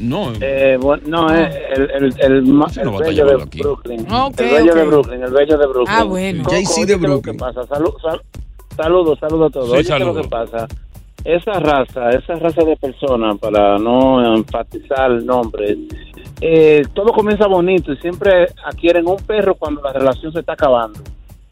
No. 0.00 0.32
Eh, 0.40 0.78
bueno, 0.80 1.02
no, 1.06 1.30
es 1.34 1.54
el, 1.74 1.82
el, 1.90 2.04
el, 2.04 2.14
el 2.20 2.58
no 2.58 2.66
bello 2.98 3.26
de 3.26 3.42
aquí. 3.42 3.60
Brooklyn. 3.60 4.06
Ok, 4.10 4.40
el 4.40 4.50
bello 4.50 4.74
de 4.74 4.84
Brooklyn, 4.84 5.22
el 5.22 5.32
bello 5.32 5.58
de 5.58 5.66
Brooklyn. 5.66 5.96
Ah, 5.98 6.04
bueno. 6.04 6.44
Oye, 6.48 6.56
de 6.56 6.64
¿qué 6.64 6.92
es 6.94 7.00
lo 7.00 7.08
Brooklyn. 7.08 7.38
Saludos, 8.76 9.18
saludos 9.18 9.48
a 9.48 9.50
todos. 9.50 9.70
Sí, 9.70 9.76
Oye, 9.76 9.98
¿qué 9.98 10.04
lo 10.04 10.14
que 10.14 10.28
pasa? 10.28 10.66
Esa 11.24 11.52
raza, 11.54 12.10
esa 12.10 12.34
raza 12.36 12.62
de 12.64 12.76
personas, 12.76 13.36
para 13.38 13.78
no 13.78 14.36
enfatizar 14.36 15.10
nombres, 15.10 15.76
eh, 16.40 16.82
todo 16.94 17.12
comienza 17.12 17.46
bonito 17.46 17.92
y 17.92 17.96
siempre 17.96 18.46
adquieren 18.64 19.06
un 19.08 19.16
perro 19.16 19.56
cuando 19.56 19.82
la 19.82 19.92
relación 19.92 20.32
se 20.32 20.40
está 20.40 20.52
acabando. 20.52 21.00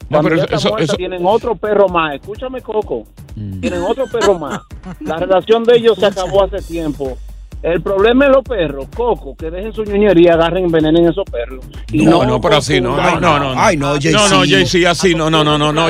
Cuando 0.09 0.29
pero 0.29 0.45
ya 0.47 0.55
eso- 0.57 0.69
muerta, 0.69 0.85
eso- 0.85 0.97
tienen 0.97 1.23
otro 1.27 1.57
perro 1.57 1.89
más. 1.89 2.15
Escúchame, 2.15 2.61
Coco. 2.61 3.05
Mm. 3.35 3.61
Tienen 3.61 3.83
otro 3.83 4.07
perro 4.07 4.39
más. 4.39 4.61
La 5.01 5.17
relación 5.17 5.65
de 5.65 5.77
ellos 5.77 5.99
se 5.99 6.07
acabó 6.07 6.45
hace 6.45 6.59
tiempo. 6.63 7.17
El 7.65 7.81
problema 7.83 8.27
es 8.27 8.31
los 8.33 8.45
perros, 8.45 8.89
Coco, 8.95 9.35
que 9.35 9.51
dejen 9.51 9.73
su 9.73 9.85
ñoñería, 9.85 10.35
agarren, 10.35 10.67
envenenen 10.67 11.09
esos 11.09 11.25
perros. 11.25 11.65
Y 11.91 12.05
No, 12.05 12.23
no, 12.27 12.39
pero 12.39 12.59
así, 12.59 12.79
no, 12.79 12.95
no, 12.95 13.19
no, 13.19 13.39
no. 13.39 13.55
Ay, 13.57 13.79
no, 13.79 13.93
Jay-Z. 13.95 14.11
No, 14.13 14.29
no, 14.29 14.45
Jay-Z, 14.47 14.91
así, 14.91 15.15
no, 15.15 15.31
no, 15.31 15.43
no, 15.43 15.57
no, 15.57 15.73
no. 15.73 15.89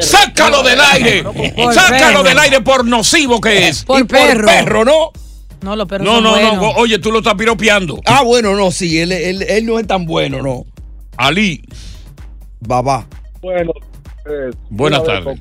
Sácalo 0.00 0.62
del 0.62 0.80
aire. 0.80 1.22
Sácalo 1.74 2.22
del 2.22 2.38
aire 2.38 2.62
por 2.62 2.86
nocivo 2.86 3.38
que 3.38 3.68
es. 3.68 3.84
Por 3.84 4.00
Y 4.00 4.04
perro. 4.04 4.46
perro, 4.46 4.84
¿no? 4.86 5.10
No, 5.60 5.76
los 5.76 5.86
perros 5.86 6.06
No, 6.06 6.14
son 6.14 6.24
no, 6.24 6.30
buenos. 6.30 6.54
no. 6.56 6.70
Oye, 6.76 6.98
tú 6.98 7.12
lo 7.12 7.18
estás 7.18 7.34
piropeando. 7.34 8.00
Ah, 8.06 8.22
bueno, 8.24 8.56
no, 8.56 8.70
sí. 8.70 8.98
Él, 8.98 9.12
él, 9.12 9.42
él 9.42 9.66
no 9.66 9.78
es 9.78 9.86
tan 9.86 10.06
bueno, 10.06 10.40
no. 10.40 10.64
Ali, 11.18 11.60
Babá. 12.60 13.06
Bueno, 13.42 13.72
eh, 14.24 14.50
buenas 14.70 15.04
tardes. 15.04 15.38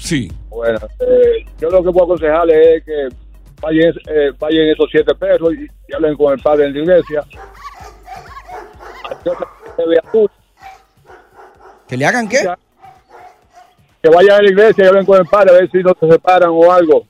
Sí. 0.00 0.30
Bueno, 0.50 0.78
eh, 1.00 1.44
yo 1.60 1.68
lo 1.68 1.82
que 1.82 1.90
puedo 1.90 2.04
aconsejarle 2.04 2.76
es 2.76 2.84
que 2.84 3.08
vayan, 3.60 3.92
eh, 4.08 4.32
vayan 4.38 4.68
esos 4.68 4.86
siete 4.90 5.14
perros 5.14 5.52
y, 5.54 5.64
y 5.88 5.94
hablen 5.94 6.16
con 6.16 6.32
el 6.32 6.40
padre 6.40 6.66
en 6.66 6.72
la 6.74 6.78
iglesia. 6.80 7.24
¿Que 11.88 11.96
le 11.96 12.06
hagan 12.06 12.28
qué? 12.28 12.38
Que 14.02 14.08
vayan 14.08 14.38
a 14.38 14.42
la 14.42 14.48
iglesia 14.50 14.84
y 14.84 14.88
hablen 14.88 15.04
con 15.04 15.18
el 15.18 15.26
padre 15.26 15.50
a 15.50 15.54
ver 15.54 15.70
si 15.70 15.78
no 15.78 15.92
se 15.98 16.08
separan 16.10 16.50
o 16.52 16.70
algo. 16.72 17.06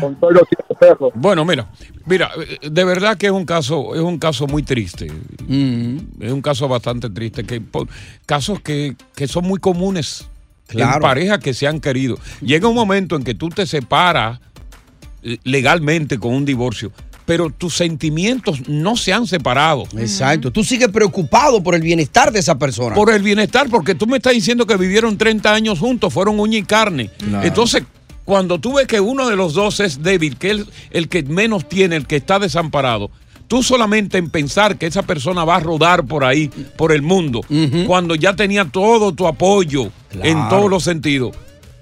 Con 0.00 0.14
todos 0.16 0.34
los 0.34 0.42
siete 0.48 0.74
perros. 0.78 1.12
Bueno, 1.14 1.44
mira, 1.44 1.66
mira, 2.06 2.30
de 2.62 2.84
verdad 2.84 3.16
que 3.16 3.26
es 3.26 3.32
un 3.32 3.44
caso, 3.44 3.94
es 3.94 4.00
un 4.00 4.18
caso 4.18 4.46
muy 4.46 4.62
triste. 4.62 5.10
Mm, 5.46 5.98
Es 6.22 6.32
un 6.32 6.42
caso 6.42 6.68
bastante 6.68 7.10
triste, 7.10 7.44
que 7.44 7.60
por- 7.60 7.88
casos 8.26 8.60
que, 8.60 8.96
que 9.14 9.26
son 9.28 9.44
muy 9.44 9.58
comunes 9.58 10.28
en 10.68 10.76
Claro. 10.76 11.00
parejas 11.00 11.38
que 11.38 11.54
se 11.54 11.66
han 11.66 11.80
querido. 11.80 12.16
Llega 12.40 12.68
un 12.68 12.74
momento 12.74 13.16
en 13.16 13.24
que 13.24 13.34
tú 13.34 13.48
te 13.48 13.66
separas 13.66 14.40
legalmente 15.44 16.18
con 16.18 16.34
un 16.34 16.44
divorcio, 16.44 16.92
pero 17.24 17.50
tus 17.50 17.74
sentimientos 17.74 18.68
no 18.68 18.96
se 18.96 19.12
han 19.12 19.26
separado. 19.26 19.84
Exacto. 19.96 20.50
Tú 20.50 20.64
sigues 20.64 20.88
preocupado 20.88 21.62
por 21.62 21.74
el 21.74 21.82
bienestar 21.82 22.32
de 22.32 22.38
esa 22.40 22.58
persona. 22.58 22.94
Por 22.94 23.12
el 23.12 23.22
bienestar, 23.22 23.68
porque 23.68 23.94
tú 23.94 24.06
me 24.06 24.16
estás 24.16 24.32
diciendo 24.32 24.66
que 24.66 24.76
vivieron 24.76 25.18
30 25.18 25.52
años 25.52 25.78
juntos, 25.78 26.12
fueron 26.12 26.40
uña 26.40 26.58
y 26.58 26.62
carne. 26.62 27.10
Claro. 27.18 27.46
Entonces, 27.46 27.82
cuando 28.24 28.58
tú 28.58 28.74
ves 28.74 28.86
que 28.86 29.00
uno 29.00 29.28
de 29.28 29.36
los 29.36 29.54
dos 29.54 29.80
es 29.80 30.02
débil, 30.02 30.36
que 30.36 30.50
es 30.52 30.64
el 30.90 31.08
que 31.08 31.22
menos 31.22 31.68
tiene, 31.68 31.96
el 31.96 32.06
que 32.06 32.16
está 32.16 32.38
desamparado, 32.38 33.10
tú 33.46 33.62
solamente 33.62 34.18
en 34.18 34.30
pensar 34.30 34.76
que 34.76 34.86
esa 34.86 35.02
persona 35.02 35.44
va 35.44 35.56
a 35.56 35.60
rodar 35.60 36.04
por 36.04 36.24
ahí, 36.24 36.48
por 36.76 36.92
el 36.92 37.02
mundo, 37.02 37.40
cuando 37.86 38.14
ya 38.14 38.36
tenía 38.36 38.66
todo 38.66 39.12
tu 39.12 39.26
apoyo 39.26 39.90
en 40.22 40.48
todos 40.48 40.70
los 40.70 40.84
sentidos. 40.84 41.34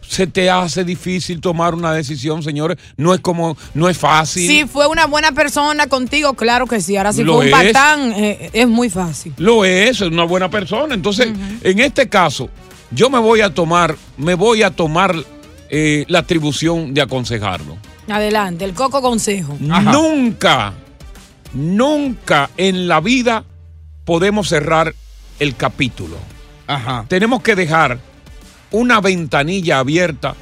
Se 0.09 0.27
te 0.27 0.51
hace 0.51 0.85
difícil 0.85 1.41
tomar 1.41 1.75
una 1.75 1.93
decisión, 1.93 2.43
señores. 2.43 2.79
No 2.97 3.13
es 3.13 3.21
como, 3.21 3.57
no 3.75 3.89
es 3.89 3.99
fácil. 3.99 4.47
Si 4.47 4.65
fue 4.67 4.87
una 4.87 5.07
buena 5.07 5.33
persona 5.33 5.89
contigo, 5.89 6.35
claro 6.35 6.67
que 6.67 6.81
sí. 6.81 6.97
Ahora, 6.97 7.13
si 7.13 7.25
Lo 7.25 7.37
fue 7.37 7.47
un 7.51 7.55
es. 7.55 7.73
patán, 7.73 8.13
eh, 8.13 8.51
es 8.53 8.69
muy 8.69 8.89
fácil. 8.89 9.35
Lo 9.37 9.65
es, 9.65 10.01
es 10.01 10.01
una 10.03 10.25
buena 10.25 10.49
persona. 10.49 10.95
Entonces, 10.95 11.29
en 11.63 11.79
este 11.81 12.09
caso, 12.09 12.49
yo 12.91 13.11
me 13.11 13.19
voy 13.19 13.41
a 13.41 13.53
tomar, 13.53 13.97
me 14.17 14.35
voy 14.35 14.63
a 14.63 14.71
tomar 14.71 15.15
eh, 15.71 16.05
la 16.09 16.21
atribución 16.21 16.95
de 16.95 17.03
aconsejarlo. 17.03 17.77
Adelante, 18.09 18.65
el 18.65 18.73
coco 18.73 19.03
consejo. 19.03 19.57
Nunca, 19.59 20.73
nunca 21.53 22.51
en 22.57 22.87
la 22.89 23.01
vida 23.01 23.45
podemos 24.05 24.49
cerrar 24.49 24.95
el 25.41 25.57
capítulo. 25.57 26.17
Ajá. 26.67 27.05
Tenemos 27.09 27.43
que 27.43 27.57
dejar 27.57 27.99
una 28.77 29.01
ventanilla 29.01 29.79
abierta 29.79 30.35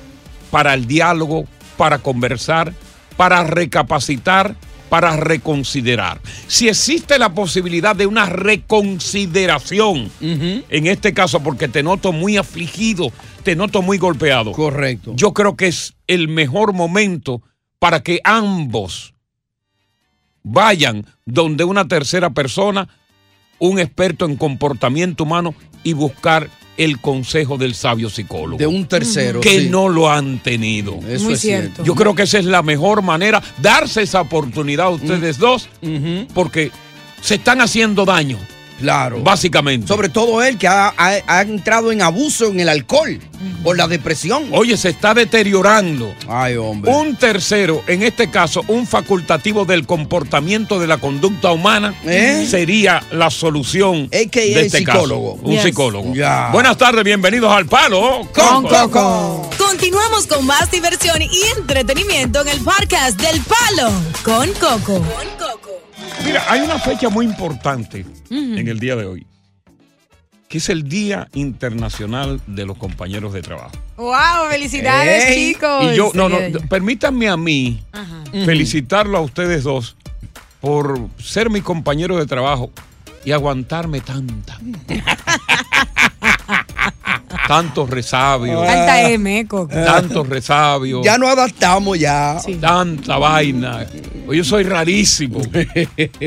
para 0.51 0.75
el 0.75 0.87
diálogo, 0.87 1.47
para 1.77 1.99
conversar, 1.99 2.75
para 3.17 3.45
recapacitar, 3.45 4.57
para 4.89 5.17
reconsiderar. 5.17 6.21
Si 6.47 6.69
existe 6.69 7.19
la 7.19 7.33
posibilidad 7.33 7.95
de 7.95 8.07
una 8.07 8.27
reconsideración, 8.27 10.11
en 10.21 10.87
este 10.87 11.15
caso 11.15 11.41
porque 11.41 11.69
te 11.69 11.83
noto 11.83 12.13
muy 12.13 12.37
afligido, 12.37 13.13
te 13.43 13.57
noto 13.57 13.83
muy 13.83 13.99
golpeado. 13.99 14.53
Correcto. 14.53 15.13
Yo 15.17 15.33
creo 15.33 15.57
que 15.57 15.69
es 15.69 15.95
el 16.07 16.29
mejor 16.29 16.73
momento 16.73 17.43
para 17.79 18.03
que 18.03 18.21
ambos 18.25 19.15
vayan 20.43 21.07
donde 21.25 21.65
una 21.65 21.87
tercera 21.87 22.31
persona, 22.31 22.89
un 23.59 23.79
experto 23.79 24.27
en 24.27 24.37
comportamiento 24.37 25.25
humano 25.25 25.55
y 25.83 25.93
buscar 25.93 26.49
el 26.77 27.01
consejo 27.01 27.59
del 27.59 27.75
sabio 27.75 28.11
psicólogo. 28.11 28.59
De 28.59 28.67
un 28.67 28.87
tercero. 28.87 29.41
Que 29.41 29.61
sí. 29.61 29.69
no 29.71 29.89
lo 29.89 30.11
han 30.11 30.39
tenido. 30.41 30.99
Eso 31.09 31.31
es 31.31 31.41
cierto. 31.41 31.85
Yo 31.85 31.95
creo 31.95 32.15
que 32.15 32.23
esa 32.23 32.39
es 32.39 32.45
la 32.45 32.63
mejor 32.63 33.03
manera, 33.03 33.43
darse 33.61 34.03
esa 34.03 34.21
oportunidad 34.21 34.87
a 34.87 34.91
ustedes 34.91 35.39
dos, 35.39 35.69
porque 36.33 36.71
se 37.21 37.37
están 37.37 37.61
haciendo 37.61 38.05
daño. 38.05 38.39
Claro. 38.81 39.21
Básicamente. 39.23 39.87
Sobre 39.87 40.09
todo 40.09 40.43
él 40.43 40.59
que 40.59 40.67
ha, 40.69 40.89
ha- 40.97 41.21
ha 41.27 41.41
entrado 41.43 41.93
en 41.93 42.03
abuso 42.03 42.47
en 42.47 42.61
el 42.61 42.69
alcohol 42.69 43.21
por 43.63 43.77
la 43.77 43.87
depresión. 43.89 44.49
Oye, 44.53 44.77
se 44.77 44.89
está 44.89 45.15
deteriorando. 45.15 46.13
Ay, 46.29 46.57
hombre. 46.57 46.91
Un 46.93 47.17
tercero, 47.17 47.83
en 47.87 48.03
este 48.03 48.31
caso, 48.31 48.63
un 48.69 48.87
facultativo 48.87 49.65
del 49.65 49.87
comportamiento 49.87 50.79
de 50.81 50.87
la 50.87 50.99
conducta 50.99 51.53
humana, 51.53 51.95
¿Eh? 52.05 52.47
sería 52.51 53.03
la 53.13 53.31
solución 53.31 54.07
AKA 54.13 54.41
de 54.41 54.61
este 54.67 54.79
psicólogo. 54.79 55.35
caso. 55.37 55.47
Un 55.47 55.53
Yes. 55.53 55.63
psicólogo. 55.63 56.15
Ya. 56.15 56.51
Buenas 56.53 56.77
tardes, 56.77 57.05
bienvenidos 57.05 57.53
al 57.53 57.67
Palo 57.67 58.29
Con 58.35 58.65
Coco. 58.65 59.51
Continuamos 59.59 60.27
con 60.27 60.45
más 60.47 60.71
diversión 60.71 61.23
y 61.23 61.31
entretenimiento 61.59 62.41
en 62.43 62.49
el 62.49 62.61
podcast 62.61 63.21
del 63.21 63.41
Palo 63.43 63.91
con 64.25 64.53
Coco. 64.55 65.03
Mira, 66.25 66.45
hay 66.49 66.61
una 66.61 66.79
fecha 66.79 67.09
muy 67.09 67.27
importante 67.27 68.05
en 68.31 68.69
el 68.69 68.79
día 68.79 68.97
de 68.97 69.05
hoy, 69.05 69.27
que 70.49 70.59
es 70.59 70.69
el 70.69 70.89
Día 70.89 71.29
Internacional 71.35 72.41
de 72.47 72.67
los 72.67 72.79
Compañeros 72.79 73.33
de 73.33 73.43
Trabajo. 73.43 73.73
Wow, 73.97 74.49
felicidades, 74.51 75.25
Ey. 75.25 75.53
chicos. 75.53 75.93
Y 75.93 75.97
yo, 75.97 76.11
no, 76.15 76.29
no, 76.29 76.39
Sí, 76.39 76.53
permítanme 76.69 77.29
a 77.29 77.37
mí 77.37 77.83
felicitarlo 78.45 79.19
a 79.19 79.21
ustedes 79.21 79.65
dos 79.65 79.97
por 80.61 80.99
ser 81.23 81.51
mi 81.51 81.61
compañero 81.61 82.17
de 82.17 82.27
trabajo 82.27 82.71
y 83.25 83.33
aguantarme 83.33 84.01
tanta. 84.01 84.59
Tantos 87.47 87.91
resabios. 87.91 88.65
Tanta 88.67 89.11
M, 89.11 89.47
Coco. 89.47 89.69
Tantos 89.75 90.27
resabios. 90.29 91.05
Ya 91.05 91.19
nos 91.19 91.29
adaptamos 91.31 91.99
ya. 91.99 92.39
Tanta 92.61 93.19
vaina. 93.19 93.87
Yo 94.33 94.43
soy 94.43 94.65
rarísimo. 94.65 95.41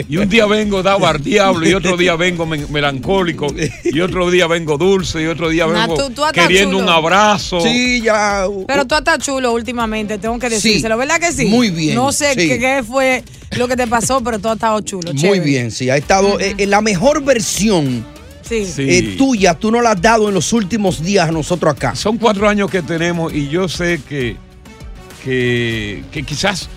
Y 0.07 0.17
un 0.17 0.29
día 0.29 0.45
vengo 0.45 0.83
dado 0.83 1.07
al 1.07 1.21
diablo 1.23 1.67
y 1.67 1.73
otro 1.73 1.97
día 1.97 2.15
vengo 2.15 2.45
melancólico 2.45 3.47
y 3.83 3.99
otro 4.01 4.29
día 4.29 4.45
vengo 4.47 4.77
dulce 4.77 5.23
y 5.23 5.25
otro 5.25 5.49
día 5.49 5.65
Nah, 5.65 5.87
vengo 5.87 5.95
tú- 5.95 6.13
tú 6.13 6.25
estás 6.25 6.33
queriendo 6.47 6.77
chulo. 6.77 6.83
un 6.83 6.89
abrazo. 6.89 7.61
Sí, 7.61 8.01
ya. 8.01 8.45
Pero 8.67 8.85
tú 8.85 8.93
estás 8.95 9.17
chulo 9.19 9.51
últimamente, 9.53 10.19
tengo 10.19 10.37
que 10.37 10.49
decírselo, 10.49 10.97
¿verdad 10.97 11.19
que 11.19 11.31
sí? 11.31 11.45
muy 11.47 11.71
bien, 11.71 11.95
No 11.95 12.11
sé 12.11 12.33
sí. 12.35 12.47
qué, 12.47 12.59
qué 12.59 12.83
fue 12.87 13.23
lo 13.57 13.67
que 13.67 13.75
te 13.75 13.87
pasó, 13.87 14.21
pero 14.21 14.37
tú 14.37 14.49
has 14.49 14.55
estado 14.55 14.79
chulo. 14.81 15.11
Muy 15.13 15.21
chévere. 15.21 15.39
bien, 15.41 15.71
sí. 15.71 15.89
Ha 15.89 15.97
estado 15.97 16.39
eh, 16.39 16.53
en 16.59 16.69
la 16.69 16.81
mejor 16.81 17.23
versión 17.23 18.05
Sí. 18.47 18.65
eh, 18.77 19.15
tuya. 19.17 19.53
Tú 19.53 19.71
no 19.71 19.81
la 19.81 19.91
has 19.91 20.01
dado 20.01 20.27
en 20.29 20.33
los 20.33 20.53
últimos 20.53 21.03
días 21.03 21.27
a 21.29 21.31
nosotros 21.31 21.73
acá. 21.75 21.95
Son 21.95 22.17
cuatro 22.17 22.47
años 22.47 22.69
que 22.71 22.81
tenemos 22.81 23.33
y 23.33 23.47
yo 23.49 23.67
sé 23.67 23.99
que, 24.07 24.35
que, 25.23 26.03
que 26.11 26.23
quizás 26.23 26.69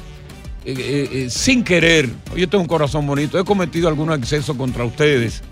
eh, 0.64 1.08
eh, 1.12 1.26
sin 1.30 1.64
querer, 1.64 2.08
yo 2.36 2.48
tengo 2.48 2.62
un 2.62 2.68
corazón 2.68 3.06
bonito, 3.06 3.38
he 3.38 3.44
cometido 3.44 3.88
algunos 3.88 4.18
excesos 4.18 4.56
contra 4.56 4.84
ustedes. 4.84 5.42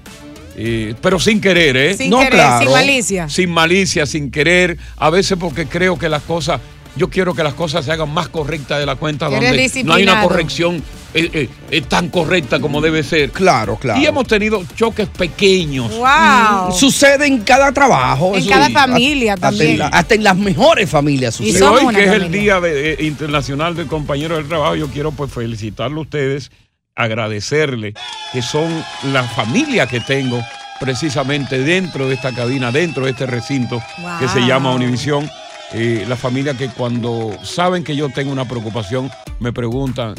eh, 0.56 0.94
pero 1.00 1.18
sin 1.18 1.40
querer, 1.40 1.76
¿eh? 1.76 1.96
Sin 1.96 2.10
No, 2.10 2.18
querer, 2.18 2.32
claro. 2.32 2.64
sin 2.64 2.72
malicia. 2.72 3.28
Sin 3.28 3.50
malicia, 3.50 4.06
sin 4.06 4.30
querer. 4.30 4.76
A 4.96 5.08
veces 5.10 5.38
porque 5.40 5.66
creo 5.66 5.98
que 5.98 6.08
las 6.08 6.22
cosas, 6.24 6.60
yo 6.98 7.08
quiero 7.08 7.34
que 7.34 7.42
las 7.42 7.54
cosas 7.54 7.84
se 7.84 7.92
hagan 7.92 8.12
más 8.12 8.28
correctas 8.28 8.78
de 8.78 8.84
la 8.86 8.96
cuenta, 8.96 9.26
Eres 9.28 9.72
donde 9.74 9.84
no 9.84 9.94
hay 9.94 10.02
una 10.02 10.22
corrección 10.22 10.82
eh, 11.14 11.30
eh, 11.32 11.48
eh, 11.70 11.80
tan 11.80 12.10
correcta 12.10 12.60
como 12.60 12.82
debe 12.82 13.02
ser. 13.02 13.30
Claro, 13.30 13.76
claro. 13.76 13.98
Y 14.00 14.06
hemos 14.06 14.26
tenido 14.26 14.62
choques 14.76 15.08
pequeños. 15.08 15.90
Wow. 15.96 16.72
Sucede 16.72 17.26
en 17.26 17.38
cada 17.40 17.72
trabajo. 17.72 18.34
En 18.36 18.46
cada 18.46 18.66
sí. 18.66 18.72
familia 18.74 19.32
Hasta 19.34 19.48
en 19.48 19.56
también. 19.56 19.78
la- 19.78 19.86
Hasta 19.88 20.14
en 20.16 20.24
las 20.24 20.36
mejores 20.36 20.90
familias 20.90 21.40
Y 21.40 21.52
sucede. 21.52 21.64
hoy, 21.66 21.94
que 21.94 22.04
es 22.04 22.12
el 22.12 22.30
Día 22.30 22.60
de- 22.60 22.92
eh, 22.92 23.04
Internacional 23.04 23.74
del 23.74 23.86
Compañero 23.86 24.36
del 24.36 24.46
Trabajo, 24.48 24.74
yo 24.76 24.88
quiero 24.88 25.12
pues 25.12 25.32
felicitarlo 25.32 26.00
a 26.00 26.02
ustedes, 26.02 26.50
agradecerle 26.94 27.94
que 28.32 28.42
son 28.42 28.68
la 29.12 29.22
familia 29.22 29.86
que 29.86 30.00
tengo 30.00 30.42
precisamente 30.80 31.58
dentro 31.60 32.06
de 32.08 32.14
esta 32.14 32.32
cabina, 32.32 32.70
dentro 32.70 33.04
de 33.04 33.12
este 33.12 33.26
recinto 33.26 33.82
que 34.20 34.28
se 34.28 34.40
llama 34.40 34.72
Univisión. 34.72 35.28
Eh, 35.74 36.04
la 36.08 36.16
familia 36.16 36.54
que 36.56 36.68
cuando 36.68 37.36
saben 37.42 37.84
que 37.84 37.94
yo 37.94 38.08
tengo 38.08 38.32
una 38.32 38.46
preocupación 38.48 39.10
me 39.38 39.52
preguntan, 39.52 40.14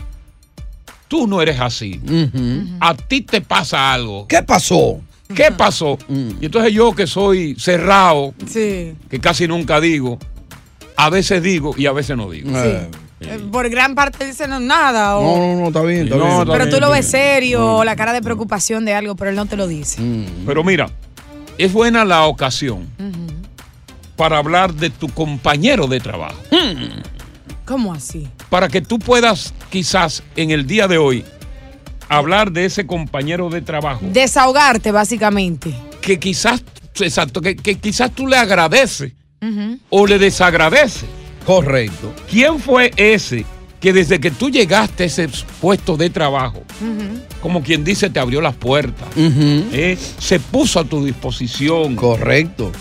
tú 1.07 1.25
no 1.27 1.41
eres 1.41 1.59
así, 1.59 1.99
a 2.79 2.93
ti 2.93 3.21
te 3.21 3.41
pasa 3.41 3.91
algo. 3.93 4.27
¿Qué 4.27 4.43
pasó? 4.43 4.99
¿Qué 5.33 5.51
pasó? 5.51 5.97
Y 6.39 6.45
entonces 6.45 6.71
yo 6.73 6.93
que 6.93 7.07
soy 7.07 7.55
cerrado, 7.59 8.33
Sí. 8.47 8.93
que 9.09 9.19
casi 9.19 9.47
nunca 9.47 9.79
digo, 9.81 10.19
a 10.95 11.09
veces 11.09 11.41
digo 11.41 11.73
y 11.77 11.87
a 11.87 11.93
veces 11.93 12.15
no 12.15 12.29
digo. 12.29 12.49
Eh, 12.55 12.87
Por 13.51 13.69
gran 13.69 13.95
parte 13.95 14.25
dicen 14.25 14.49
no, 14.51 14.59
nada. 14.59 15.17
O, 15.17 15.23
No, 15.37 15.37
no, 15.55 15.59
no, 15.61 15.67
está 15.67 15.81
bien. 15.81 16.03
Está 16.05 16.15
No, 16.15 16.25
bien. 16.25 16.39
está 16.41 16.53
pero 16.53 16.69
tú 16.69 16.79
lo 16.79 16.89
ves 16.91 17.05
serio, 17.07 17.75
o 17.77 17.83
la 17.83 17.95
cara 17.95 18.13
de 18.13 18.21
preocupación 18.21 18.85
de 18.85 18.93
algo, 18.93 19.15
pero 19.15 19.29
él 19.31 19.35
no 19.35 19.45
te 19.45 19.57
lo 19.57 19.67
dice. 19.67 20.01
Pero 20.45 20.63
mira, 20.63 20.89
es 21.57 21.73
buena 21.73 22.05
la 22.05 22.25
ocasión 22.25 22.87
para 24.19 24.37
hablar 24.37 24.73
de 24.73 24.89
tu 24.89 25.07
compañero 25.07 25.87
de 25.87 26.01
trabajo. 26.01 26.35
¿Cómo 27.63 27.93
así? 27.93 28.27
Para 28.49 28.67
que 28.67 28.81
tú 28.81 28.99
puedas 28.99 29.53
quizás 29.69 30.23
en 30.35 30.51
el 30.51 30.67
día 30.67 30.89
de 30.89 30.97
hoy 30.97 31.23
hablar 32.09 32.51
de 32.51 32.65
ese 32.65 32.85
compañero 32.85 33.49
de 33.49 33.61
trabajo 33.61 34.01
Desahogarte, 34.11 34.91
básicamente. 34.91 35.73
que 36.01 36.19
quizás, 36.19 36.61
exacto, 36.99 37.39
que, 37.39 37.55
que 37.55 37.75
quizás 37.75 38.11
tú 38.11 38.27
le 38.27 38.35
agradeces 38.35 39.13
o 39.89 40.05
le 40.05 40.19
desagradeces. 40.19 41.05
Correcto. 41.45 42.13
¿Quién 42.29 42.59
fue 42.59 42.91
ese 42.97 43.45
que 43.79 43.93
desde 43.93 44.19
que 44.19 44.31
tú 44.31 44.49
llegaste 44.49 45.03
a 45.03 45.05
ese 45.05 45.29
puesto 45.61 45.95
de 45.95 46.09
trabajo, 46.09 46.63
como 47.41 47.63
quien 47.63 47.85
dice, 47.85 48.09
te 48.09 48.19
abrió 48.19 48.41
las 48.41 48.55
puertas, 48.55 49.07
eh, 49.15 49.97
se 50.17 50.41
puso 50.41 50.81
a 50.81 50.83
tu 50.83 51.05
disposición? 51.05 51.95
Correcto. 51.95 52.73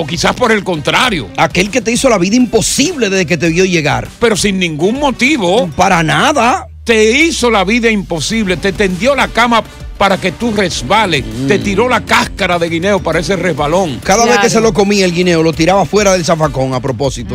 O 0.00 0.06
quizás 0.06 0.34
por 0.34 0.52
el 0.52 0.62
contrario. 0.62 1.28
Aquel 1.36 1.70
que 1.70 1.80
te 1.80 1.90
hizo 1.90 2.08
la 2.08 2.18
vida 2.18 2.36
imposible 2.36 3.10
desde 3.10 3.26
que 3.26 3.36
te 3.36 3.48
vio 3.48 3.64
llegar. 3.64 4.08
Pero 4.20 4.36
sin 4.36 4.58
ningún 4.58 5.00
motivo. 5.00 5.68
Para 5.76 6.02
nada. 6.02 6.68
Te 6.84 7.18
hizo 7.18 7.50
la 7.50 7.64
vida 7.64 7.90
imposible, 7.90 8.56
te 8.56 8.72
tendió 8.72 9.14
la 9.14 9.28
cama 9.28 9.62
para 9.98 10.16
que 10.16 10.32
tú 10.32 10.52
resbales, 10.52 11.24
te 11.46 11.58
tiró 11.58 11.88
la 11.88 12.02
cáscara 12.04 12.58
de 12.58 12.70
guineo 12.70 13.00
para 13.02 13.18
ese 13.18 13.36
resbalón. 13.36 14.00
Cada 14.02 14.24
vez 14.24 14.38
que 14.38 14.48
se 14.48 14.60
lo 14.60 14.72
comía 14.72 15.04
el 15.04 15.12
guineo, 15.12 15.42
lo 15.42 15.52
tiraba 15.52 15.84
fuera 15.84 16.12
del 16.12 16.24
zafacón 16.24 16.72
a 16.72 16.80
propósito. 16.80 17.34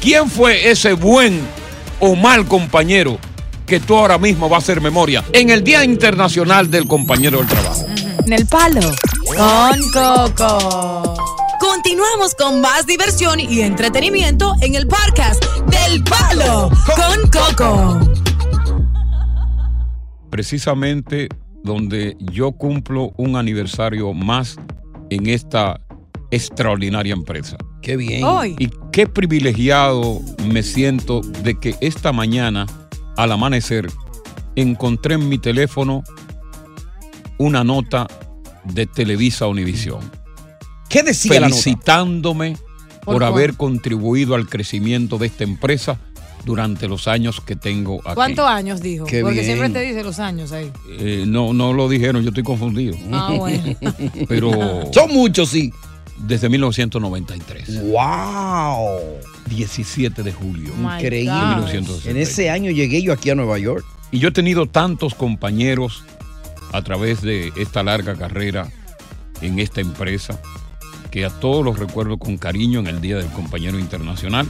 ¿Quién 0.00 0.30
fue 0.30 0.70
ese 0.70 0.94
buen 0.94 1.40
o 1.98 2.14
mal 2.14 2.46
compañero 2.46 3.18
que 3.66 3.80
tú 3.80 3.96
ahora 3.96 4.16
mismo 4.16 4.48
vas 4.48 4.62
a 4.62 4.62
hacer 4.62 4.80
memoria 4.80 5.22
en 5.32 5.50
el 5.50 5.62
Día 5.62 5.84
Internacional 5.84 6.70
del 6.70 6.86
Compañero 6.86 7.38
del 7.38 7.48
Trabajo? 7.48 7.84
En 8.24 8.32
el 8.32 8.46
palo. 8.46 8.80
Con 9.26 9.90
Coco. 9.92 11.29
Continuamos 11.72 12.34
con 12.34 12.60
más 12.60 12.84
diversión 12.84 13.38
y 13.38 13.60
entretenimiento 13.60 14.54
en 14.60 14.74
el 14.74 14.88
podcast 14.88 15.40
del 15.66 16.02
palo 16.02 16.68
con 16.96 17.30
Coco. 17.30 18.00
Precisamente 20.30 21.28
donde 21.62 22.16
yo 22.32 22.50
cumplo 22.50 23.12
un 23.16 23.36
aniversario 23.36 24.12
más 24.12 24.56
en 25.10 25.28
esta 25.28 25.80
extraordinaria 26.32 27.12
empresa. 27.12 27.56
Qué 27.82 27.96
bien. 27.96 28.24
Hoy. 28.24 28.56
Y 28.58 28.68
qué 28.90 29.06
privilegiado 29.06 30.20
me 30.44 30.64
siento 30.64 31.20
de 31.20 31.54
que 31.60 31.76
esta 31.80 32.12
mañana, 32.12 32.66
al 33.16 33.30
amanecer, 33.30 33.86
encontré 34.56 35.14
en 35.14 35.28
mi 35.28 35.38
teléfono 35.38 36.02
una 37.38 37.62
nota 37.62 38.08
de 38.64 38.86
Televisa 38.86 39.46
Univisión. 39.46 40.19
¿Qué 40.90 41.02
decía 41.04 41.40
la 41.40 41.48
nota? 41.48 41.62
Felicitándome 41.62 42.56
¿Por 43.04 43.14
por, 43.14 43.24
haber 43.24 43.54
contribuido 43.54 44.34
al 44.34 44.48
crecimiento 44.48 45.16
de 45.16 45.28
esta 45.28 45.44
empresa 45.44 45.98
durante 46.44 46.88
los 46.88 47.06
años 47.08 47.40
que 47.40 47.56
tengo 47.56 48.00
aquí. 48.04 48.14
¿Cuántos 48.14 48.46
años 48.46 48.80
dijo? 48.82 49.04
Qué 49.06 49.22
Porque 49.22 49.40
bien. 49.40 49.44
siempre 49.46 49.70
te 49.70 49.80
dice 49.80 50.02
los 50.02 50.18
años 50.18 50.52
ahí. 50.52 50.70
Eh, 50.98 51.24
no, 51.26 51.52
no 51.52 51.72
lo 51.72 51.88
dijeron, 51.88 52.22
yo 52.22 52.28
estoy 52.28 52.42
confundido. 52.42 52.96
Ah, 53.12 53.32
bueno. 53.36 53.76
Pero. 54.28 54.50
Son 54.92 55.12
muchos, 55.12 55.48
sí. 55.48 55.72
Desde 56.18 56.48
1993. 56.50 57.82
¡Wow! 57.84 59.00
17 59.46 60.22
de 60.22 60.32
julio. 60.32 60.74
My 60.76 60.96
Increíble. 60.96 61.30
God. 61.30 61.48
1960. 61.48 62.10
En 62.10 62.16
ese 62.16 62.50
año 62.50 62.70
llegué 62.70 63.02
yo 63.02 63.12
aquí 63.12 63.30
a 63.30 63.34
Nueva 63.34 63.58
York. 63.58 63.84
Y 64.10 64.18
yo 64.18 64.28
he 64.28 64.32
tenido 64.32 64.66
tantos 64.66 65.14
compañeros 65.14 66.04
a 66.72 66.82
través 66.82 67.22
de 67.22 67.52
esta 67.56 67.82
larga 67.82 68.16
carrera 68.16 68.68
en 69.40 69.58
esta 69.58 69.80
empresa 69.80 70.40
que 71.10 71.24
a 71.24 71.30
todos 71.30 71.64
los 71.64 71.78
recuerdo 71.78 72.18
con 72.18 72.36
cariño 72.38 72.80
en 72.80 72.86
el 72.86 73.00
Día 73.00 73.16
del 73.16 73.26
Compañero 73.28 73.78
Internacional. 73.78 74.46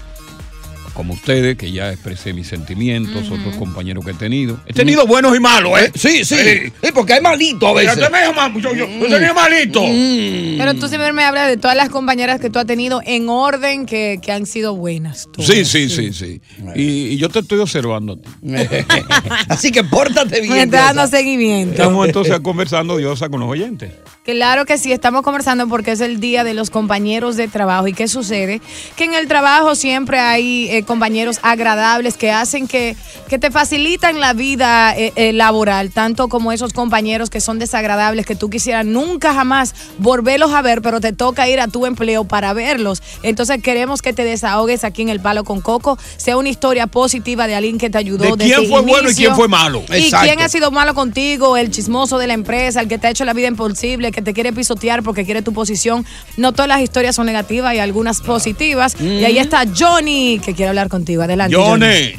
como 0.93 1.15
ustedes, 1.15 1.57
que 1.57 1.71
ya 1.71 1.93
expresé 1.93 2.33
mis 2.35 2.49
sentimientos, 2.49 3.31
otros 3.31 3.55
compañeros 3.57 4.05
que 4.05 4.11
he 4.11 4.15
tenido. 4.15 4.61
He 4.67 4.73
tenido 4.75 5.07
buenos 5.07 5.35
y 5.35 5.41
malos, 5.41 5.81
¿eh? 5.81 5.91
Sí, 5.95 6.25
sí. 6.25 6.35
Sí, 6.37 6.91
porque 6.93 7.15
hay 7.15 7.21
malito 7.23 7.69
a 7.69 7.73
veces. 7.75 7.97
Yo 7.97 8.61
yo- 8.61 8.75
yo- 8.75 8.87
yo 8.99 9.07
tenía 9.09 9.33
malito. 9.33 9.81
Pero 9.83 10.75
tú 10.75 10.89
siempre 10.89 11.13
me 11.13 11.23
hablas 11.25 11.49
de 11.49 11.57
todas 11.57 11.77
las 11.77 11.89
compañeras 11.91 12.39
que 12.41 12.51
tú 12.51 12.59
has 12.59 12.67
tenido 12.67 13.01
en 13.07 13.29
orden 13.31 13.87
que, 13.87 14.19
que 14.21 14.33
han 14.33 14.45
sido 14.47 14.75
buenas. 14.75 15.29
todas. 15.33 15.49
Sí, 15.51 15.65
sí, 15.65 15.89
sí, 15.89 16.13
sí. 16.13 16.41
Y, 16.75 16.83
y 16.83 17.17
yo 17.17 17.29
te 17.31 17.39
estoy 17.39 17.61
observando 17.61 18.15
a 18.15 18.17
ti. 18.17 18.29
Así 19.49 19.71
que 19.73 19.85
pórtate 19.85 20.41
bien. 20.41 20.53
Me 20.53 20.63
está 20.65 20.93
dando 20.93 21.07
seguimiento. 21.07 21.73
Estamos 21.75 22.07
entonces 22.09 22.41
conversando, 22.41 22.97
Diosa, 22.97 23.29
con 23.29 23.41
los 23.41 23.49
oyentes. 23.49 23.93
Claro 24.23 24.67
que 24.67 24.77
sí, 24.77 24.93
estamos 24.93 25.23
conversando 25.23 25.67
porque 25.67 25.93
es 25.93 26.01
el 26.03 26.21
día 26.21 26.45
de 26.45 26.53
los 26.53 26.69
compañeros 26.69 27.37
de 27.37 27.49
trabajo. 27.49 27.89
¿Y 27.89 27.95
qué 27.95 28.07
sucede? 28.07 28.61
Que 28.95 29.05
en 29.05 29.15
el 29.15 29.27
trabajo 29.29 29.75
siempre 29.75 30.21
hay 30.21 30.69
eh, 30.69 30.83
compañeros 30.83 31.39
agradables 31.43 32.19
que 32.19 32.31
hacen 32.31 32.69
que, 32.69 32.97
que 33.31 33.39
te 33.39 33.51
facilitan 33.51 34.21
la 34.21 34.35
vida 34.35 34.95
eh, 34.95 35.15
eh, 35.17 35.33
laboral, 35.33 35.91
tanto 35.91 36.29
como 36.29 36.53
esos 36.53 36.75
compañeros 36.75 37.31
que 37.31 37.41
son 37.41 37.59
desagradables 37.59 38.27
que 38.27 38.35
tú 38.35 38.51
quisieras 38.51 38.85
nunca 38.85 39.33
jamás 39.33 39.75
volverlos 39.97 40.53
a 40.53 40.61
ver, 40.61 40.83
pero 40.83 41.01
te 41.01 41.15
toca 41.15 41.49
ir 41.49 41.59
a 41.59 41.69
tu 41.69 41.87
empleo 41.87 42.25
para 42.25 42.53
verlos. 42.53 43.03
Entonces 43.23 43.63
queremos 43.63 44.03
que 44.03 44.13
te 44.13 44.25
desahogues 44.25 44.85
aquí 44.85 45.01
en 45.01 45.09
El 45.09 45.21
Palo 45.21 45.45
con 45.45 45.63
Coco, 45.63 45.99
sea 46.19 46.37
una 46.37 46.51
historia 46.51 46.87
positiva 46.87 47.47
de 47.47 47.55
alguien 47.55 47.79
que 47.79 47.89
te 47.89 47.97
ayudó. 47.97 48.37
¿De 48.37 48.45
quién 48.45 48.69
fue 48.69 48.83
bueno 48.83 49.11
y 49.11 49.15
quién 49.15 49.35
fue 49.35 49.49
malo? 49.49 49.83
Y 49.89 50.05
Exacto. 50.05 50.27
quién 50.27 50.41
ha 50.43 50.51
sido 50.51 50.71
malo 50.71 50.95
contigo, 50.95 51.57
el 51.57 51.71
chismoso 51.71 52.19
de 52.19 52.27
la 52.27 52.35
empresa, 52.35 52.83
el 52.83 52.89
que 52.89 52.99
te 52.99 53.07
ha 53.07 53.11
hecho 53.11 53.25
la 53.25 53.33
vida 53.33 53.49
imposible, 53.49 54.10
que 54.13 54.23
te 54.23 54.33
quiere 54.33 54.53
pisotear 54.53 55.03
porque 55.03 55.25
quiere 55.25 55.43
tu 55.43 55.53
posición. 55.53 56.05
No 56.37 56.53
todas 56.53 56.69
las 56.69 56.81
historias 56.81 57.17
son 57.17 57.27
negativas, 57.27 57.71
hay 57.71 57.79
algunas 57.79 58.21
positivas. 58.21 59.01
Y 59.01 59.25
ahí 59.25 59.39
está 59.39 59.65
Johnny, 59.77 60.41
que 60.45 60.55
quiere 60.55 60.69
hablar 60.69 60.89
contigo. 60.89 61.23
Adelante. 61.23 61.57
Johnny. 61.57 62.15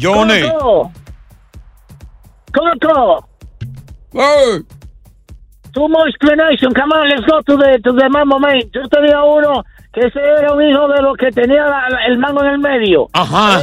Johnny. 0.00 0.42
Coco. 0.42 0.92
Coco. 2.52 3.28
Too 5.72 5.88
much 5.88 6.08
explanation. 6.08 6.72
Come 6.72 6.92
on, 6.92 7.08
let's 7.08 7.26
go 7.26 7.42
to 7.42 7.56
the, 7.56 7.80
to 7.82 7.92
the 7.92 8.08
man 8.08 8.28
moment. 8.28 8.72
Yo 8.72 8.86
te 8.88 9.02
digo 9.02 9.36
uno 9.36 9.64
que 9.94 10.00
ese 10.06 10.18
era 10.38 10.52
un 10.52 10.62
hijo 10.62 10.88
de 10.88 11.02
los 11.02 11.16
que 11.16 11.30
tenía 11.30 11.62
la- 11.64 11.88
la- 11.88 12.06
el 12.08 12.18
mango 12.18 12.42
en 12.42 12.50
el 12.50 12.58
medio. 12.58 13.08
Ajá. 13.12 13.60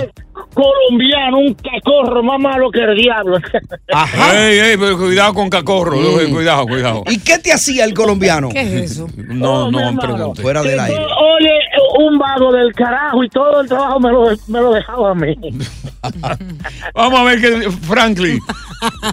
Colombiano, 0.53 1.37
un 1.39 1.53
cacorro 1.55 2.23
más 2.23 2.39
malo 2.39 2.71
que 2.71 2.79
el 2.83 2.95
diablo. 2.95 3.37
Ey, 4.33 4.59
ey, 4.59 4.77
pero 4.77 4.97
cuidado 4.97 5.33
con 5.33 5.49
Cacorro. 5.49 5.95
eh, 6.19 6.29
Cuidado, 6.29 6.65
cuidado. 6.65 7.03
¿Y 7.09 7.19
qué 7.19 7.37
te 7.37 7.51
hacía 7.53 7.85
el 7.85 7.93
colombiano? 7.93 8.49
¿Qué 8.49 8.61
es 8.61 8.91
eso? 8.91 9.07
No, 9.17 9.69
no, 9.71 9.99
pregunte. 9.99 10.41
Fuera 10.41 10.61
del 10.61 10.79
aire. 10.79 10.97
Oye, 10.99 11.51
un 11.99 12.17
vago 12.17 12.51
del 12.51 12.73
carajo 12.73 13.23
y 13.23 13.29
todo 13.29 13.61
el 13.61 13.67
trabajo 13.67 13.99
me 13.99 14.09
lo, 14.11 14.23
me 14.47 14.59
lo 14.61 14.71
dejaba 14.73 15.11
a 15.11 15.15
mí. 15.15 15.35
Vamos 16.95 17.19
a 17.19 17.23
ver 17.23 17.41
que 17.41 17.69
Franklin. 17.71 18.39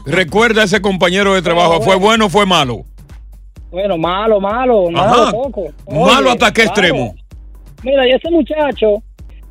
Recuerda 0.07 0.63
a 0.63 0.65
ese 0.65 0.81
compañero 0.81 1.35
de 1.35 1.43
trabajo. 1.43 1.81
¿Fue 1.83 1.97
bueno 1.97 2.27
o 2.27 2.29
fue 2.29 2.47
malo? 2.47 2.85
Bueno, 3.71 3.99
malo, 3.99 4.41
malo, 4.41 4.91
malo 4.91 5.23
Ajá. 5.23 5.31
poco. 5.33 5.67
¿Malo 5.91 6.31
hasta 6.31 6.53
qué 6.53 6.63
extremo? 6.63 7.15
Mira, 7.83 8.07
y 8.09 8.13
ese 8.13 8.31
muchacho 8.31 9.03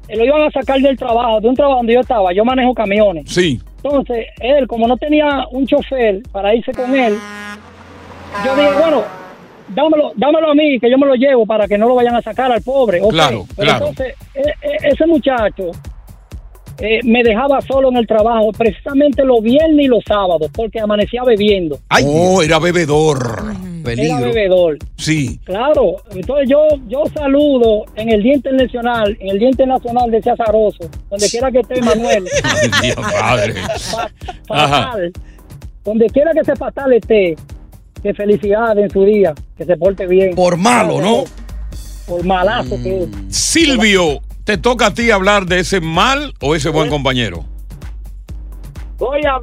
eh, 0.07 0.17
lo 0.17 0.25
iban 0.25 0.41
a 0.43 0.51
sacar 0.51 0.79
del 0.79 0.97
trabajo, 0.97 1.39
de 1.39 1.49
un 1.49 1.55
trabajo 1.55 1.77
donde 1.77 1.93
yo 1.93 1.99
estaba. 1.99 2.33
Yo 2.33 2.43
manejo 2.43 2.73
camiones. 2.73 3.25
Sí. 3.31 3.59
Entonces, 3.83 4.25
él, 4.39 4.67
como 4.67 4.87
no 4.87 4.97
tenía 4.97 5.45
un 5.51 5.65
chofer 5.67 6.21
para 6.31 6.53
irse 6.55 6.71
con 6.71 6.93
él, 6.95 7.15
yo 8.43 8.55
dije, 8.55 8.71
bueno, 8.79 9.03
dámelo, 9.69 10.11
dámelo 10.15 10.51
a 10.51 10.55
mí, 10.55 10.79
que 10.79 10.89
yo 10.89 10.97
me 10.97 11.05
lo 11.07 11.13
llevo 11.15 11.45
para 11.45 11.67
que 11.67 11.77
no 11.77 11.87
lo 11.87 11.95
vayan 11.95 12.15
a 12.15 12.21
sacar 12.21 12.51
al 12.51 12.61
pobre. 12.63 12.99
Ok. 13.01 13.11
Claro, 13.11 13.45
Pero 13.55 13.69
claro. 13.69 13.87
Entonces, 13.87 14.15
e- 14.33 14.67
e- 14.67 14.89
ese 14.93 15.05
muchacho 15.05 15.71
eh, 16.79 16.99
me 17.03 17.23
dejaba 17.23 17.61
solo 17.61 17.89
en 17.89 17.97
el 17.97 18.07
trabajo, 18.07 18.51
precisamente 18.51 19.23
los 19.23 19.41
viernes 19.41 19.85
y 19.85 19.87
los 19.87 20.03
sábados, 20.05 20.49
porque 20.53 20.79
amanecía 20.79 21.23
bebiendo. 21.23 21.77
oh, 22.05 22.41
era 22.41 22.59
bebedor. 22.59 23.53
Era 23.93 24.19
bebedor. 24.19 24.77
Sí. 24.97 25.39
Claro, 25.43 25.97
entonces 26.11 26.49
yo 26.49 26.67
yo 26.87 27.03
saludo 27.13 27.85
en 27.95 28.09
el 28.09 28.23
Día 28.23 28.35
Internacional, 28.35 29.17
en 29.19 29.29
el 29.29 29.39
Día 29.39 29.49
Internacional 29.49 30.11
de 30.11 30.17
ese 30.17 30.31
azaroso, 30.31 30.89
donde 31.09 31.29
quiera 31.29 31.51
que 31.51 31.59
esté 31.59 31.81
Manuel, 31.81 32.25
Ay, 32.43 32.71
Dios 32.81 32.95
padre. 32.95 33.53
Ajá. 34.49 34.83
fatal, 34.91 35.13
donde 35.83 36.07
quiera 36.07 36.31
que 36.33 36.39
ese 36.39 36.55
fatal 36.55 36.93
esté, 36.93 37.35
que 38.01 38.13
felicidades 38.13 38.83
en 38.83 38.89
su 38.89 39.03
día, 39.03 39.33
que 39.57 39.65
se 39.65 39.77
porte 39.77 40.05
bien. 40.07 40.35
Por 40.35 40.57
malo, 40.57 41.01
¿no? 41.01 41.23
Por 42.07 42.23
malazo 42.25 42.81
que 42.81 43.03
es. 43.03 43.09
Silvio, 43.29 44.21
¿te 44.43 44.57
toca 44.57 44.87
a 44.87 44.93
ti 44.93 45.11
hablar 45.11 45.45
de 45.45 45.59
ese 45.59 45.81
mal 45.81 46.33
o 46.41 46.55
ese 46.55 46.69
buen 46.69 46.89
compañero? 46.89 47.45
Voy 48.97 49.21
a 49.25 49.39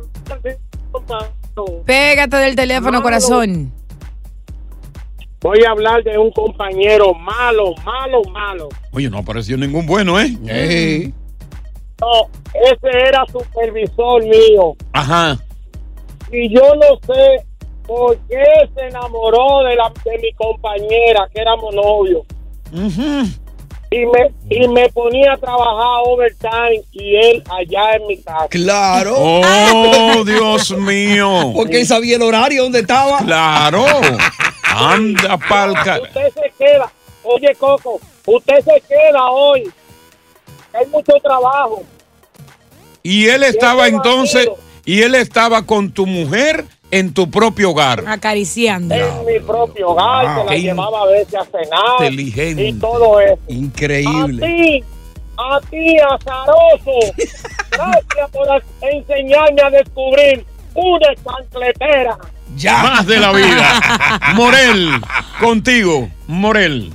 Pégate 1.85 2.37
del 2.37 2.57
teléfono, 2.57 3.02
corazón. 3.02 3.72
Voy 5.44 5.62
a 5.62 5.72
hablar 5.72 6.02
de 6.02 6.16
un 6.16 6.30
compañero 6.30 7.12
malo, 7.12 7.74
malo, 7.85 8.22
malo. 8.33 8.68
Oye, 8.92 9.11
no 9.11 9.18
apareció 9.18 9.59
ningún 9.59 9.85
bueno, 9.87 10.18
¿eh? 10.18 10.30
No, 12.00 12.28
ese 12.54 12.98
era 13.09 13.24
supervisor 13.26 14.22
mío. 14.24 14.74
Ajá. 14.94 15.38
y 16.33 16.48
yo 16.52 16.62
no 16.76 16.98
sé 17.07 17.44
por 17.87 18.16
qué 18.26 18.42
se 18.74 18.87
enamoró 18.87 19.62
de, 19.68 19.76
la, 19.76 19.92
de 20.02 20.18
mi 20.18 20.33
compañera, 20.33 21.28
que 21.33 21.42
éramos 21.42 21.74
novios. 21.74 22.22
Y, 23.94 24.07
me, 24.07 24.35
y 24.50 24.66
me 24.68 24.88
ponía 24.88 25.35
a 25.35 25.37
trabajar 25.37 26.02
overtime 26.04 26.83
y 26.90 27.14
él 27.14 27.44
allá 27.48 27.92
en 27.94 28.07
mi 28.09 28.16
casa. 28.20 28.48
Claro. 28.48 29.14
Oh, 29.16 30.24
Dios 30.26 30.76
mío. 30.76 31.52
Porque 31.54 31.80
él 31.80 31.87
sabía 31.87 32.16
el 32.16 32.22
horario 32.22 32.64
donde 32.64 32.80
estaba. 32.80 33.18
Claro. 33.18 33.85
Anda 34.64 35.38
palca. 35.38 36.00
Usted 36.02 36.33
se 36.35 36.52
queda, 36.59 36.90
oye 37.22 37.54
Coco, 37.57 38.00
usted 38.26 38.64
se 38.64 38.80
queda 38.80 39.30
hoy. 39.30 39.70
Hay 40.72 40.87
mucho 40.87 41.12
trabajo. 41.22 41.85
Y 43.04 43.26
él 43.28 43.44
estaba 43.44 43.87
entonces, 43.87 44.48
y 44.85 45.02
él 45.02 45.14
estaba 45.14 45.66
con 45.66 45.92
tu 45.92 46.07
mujer 46.07 46.64
en 46.98 47.12
tu 47.12 47.28
propio 47.30 47.70
hogar. 47.70 48.04
Acariciando. 48.07 48.94
En 48.94 49.24
mi 49.26 49.40
propio 49.40 49.90
hogar, 49.90 50.26
Wow. 50.37 50.44
se 50.44 50.50
la 50.50 50.57
llevaba 50.59 51.00
a 51.02 51.07
veces 51.07 51.35
a 51.35 51.44
cenar 51.44 51.80
inteligente. 52.00 52.68
y 52.68 52.72
todo 52.74 53.20
eso. 53.20 53.38
Increíble. 53.48 54.44
A 54.44 54.46
ti, 54.46 54.85
a 55.37 55.61
ti, 55.70 55.96
azaroso. 55.98 57.12
Gracias 57.70 58.30
por 58.33 58.46
enseñarme 58.88 59.62
a 59.62 59.70
descubrir 59.70 60.44
una 60.74 61.09
chancletera. 61.24 62.18
Ya. 62.57 62.83
Más 62.83 63.07
de 63.07 63.18
la 63.18 63.33
vida. 63.33 63.80
Morel, 64.35 64.90
contigo, 65.40 66.09
Morel. 66.28 66.92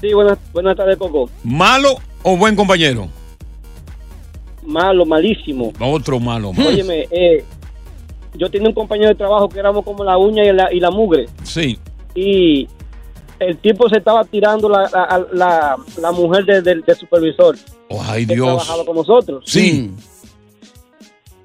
Sí, 0.00 0.12
buenas, 0.12 0.38
buenas 0.52 0.76
tardes, 0.76 0.96
Coco. 0.96 1.28
¿Malo 1.42 1.96
o 2.22 2.36
buen 2.36 2.54
compañero? 2.54 3.08
Malo, 4.64 5.04
malísimo. 5.06 5.72
Otro 5.80 6.20
malo. 6.20 6.52
más. 6.52 6.66
Óyeme, 6.66 7.08
eh, 7.10 7.44
yo 8.38 8.50
tenía 8.50 8.68
un 8.68 8.74
compañero 8.74 9.08
de 9.08 9.14
trabajo 9.14 9.48
que 9.48 9.58
éramos 9.58 9.84
como 9.84 10.04
la 10.04 10.16
uña 10.16 10.44
y 10.44 10.52
la, 10.52 10.72
y 10.72 10.80
la 10.80 10.90
mugre. 10.90 11.26
Sí. 11.42 11.78
Y 12.14 12.66
el 13.38 13.56
tipo 13.58 13.88
se 13.88 13.98
estaba 13.98 14.24
tirando 14.24 14.68
la, 14.68 14.82
la, 14.92 15.26
la, 15.32 15.76
la 16.00 16.12
mujer 16.12 16.44
de- 16.44 16.62
del 16.62 16.82
del 16.82 16.96
supervisor. 16.96 17.56
Oh, 17.90 18.02
ay, 18.06 18.26
que 18.26 18.34
Dios. 18.34 18.46
trabajaba 18.46 18.84
con 18.84 18.96
nosotros. 18.96 19.44
Sí. 19.46 19.90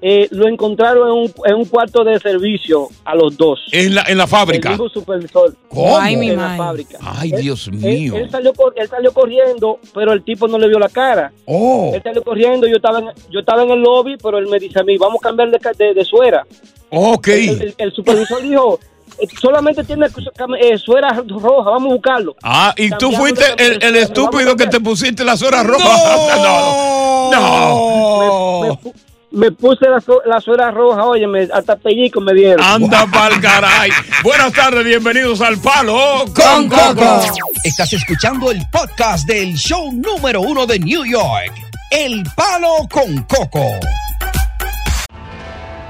Eh, 0.06 0.28
lo 0.32 0.46
encontraron 0.48 1.08
en 1.08 1.14
un, 1.14 1.32
en 1.46 1.54
un 1.54 1.64
cuarto 1.64 2.04
de 2.04 2.18
servicio 2.20 2.88
a 3.06 3.14
los 3.14 3.38
dos. 3.38 3.58
En 3.72 3.94
la, 3.94 4.02
en 4.06 4.18
la 4.18 4.26
fábrica. 4.26 4.68
El 4.68 4.74
mismo 4.74 4.90
supervisor. 4.90 5.56
¿Cómo? 5.68 5.96
Ay, 5.98 6.16
mi 6.16 6.28
En 6.28 6.36
la 6.36 6.42
madre. 6.42 6.58
fábrica. 6.58 6.98
Ay, 7.00 7.30
Él- 7.32 7.40
Dios 7.40 7.68
él- 7.68 7.74
mío. 7.78 8.14
Él, 8.16 8.30
salió, 8.30 8.52
cor- 8.52 8.74
él 8.76 8.86
salió 8.86 9.14
corriendo, 9.14 9.78
pero 9.94 10.12
el 10.12 10.22
tipo 10.22 10.46
no 10.46 10.58
le 10.58 10.68
vio 10.68 10.78
la 10.78 10.90
cara. 10.90 11.32
Oh. 11.46 11.90
Él 11.94 12.02
salió 12.02 12.22
corriendo, 12.22 12.66
yo 12.66 12.76
estaba 12.76 12.98
en, 12.98 13.06
yo 13.30 13.40
estaba 13.40 13.62
en 13.62 13.70
el 13.70 13.80
lobby, 13.80 14.16
pero 14.22 14.36
él 14.36 14.46
me 14.48 14.58
dice 14.58 14.78
a 14.78 14.82
mí, 14.82 14.98
vamos 14.98 15.20
a 15.22 15.28
cambiar 15.28 15.50
de, 15.50 15.58
ca- 15.58 15.72
de, 15.72 15.94
de 15.94 16.04
suera. 16.04 16.44
Ok. 16.90 17.28
El, 17.28 17.48
el- 17.62 17.74
el 17.78 17.92
supervisor 17.92 18.42
dijo, 18.42 18.78
"Eh, 19.18 19.26
solamente 19.40 19.84
tiene 19.84 20.06
eh, 20.06 20.78
suera 20.78 21.08
roja, 21.26 21.70
vamos 21.70 21.90
a 21.90 21.94
buscarlo. 21.94 22.36
Ah, 22.42 22.72
y 22.76 22.90
tú 22.90 23.12
fuiste 23.12 23.44
el, 23.58 23.96
estúpido 23.96 24.56
que 24.56 24.66
te 24.66 24.80
pusiste 24.80 25.24
las 25.24 25.42
horas 25.42 25.66
rojas. 25.66 26.00
No. 27.30 27.30
No. 27.32 28.60
Me, 28.62 28.70
pu- 28.74 28.94
me 29.32 29.50
puse 29.52 29.88
la, 29.88 30.00
su- 30.00 30.20
la 30.26 30.40
suera 30.40 30.70
roja, 30.70 31.04
oye, 31.04 31.26
me, 31.26 31.48
hasta 31.52 31.74
pellico 31.76 32.20
me 32.20 32.32
dieron. 32.34 32.62
Anda 32.64 33.06
pa'l 33.12 33.40
caray. 33.40 33.90
Buenas 34.22 34.52
tardes, 34.52 34.84
bienvenidos 34.84 35.40
al 35.40 35.58
Palo 35.58 36.24
Con 36.34 36.68
Coco. 36.68 37.20
Estás 37.64 37.92
escuchando 37.94 38.50
el 38.50 38.60
podcast 38.70 39.26
del 39.26 39.54
show 39.54 39.90
número 39.92 40.42
uno 40.42 40.66
de 40.66 40.78
New 40.78 41.04
York. 41.04 41.52
El 41.90 42.22
Palo 42.36 42.86
con 42.90 43.22
Coco. 43.22 43.64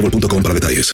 boostmobile.com 0.00 0.42
para 0.42 0.54
detalles. 0.54 0.92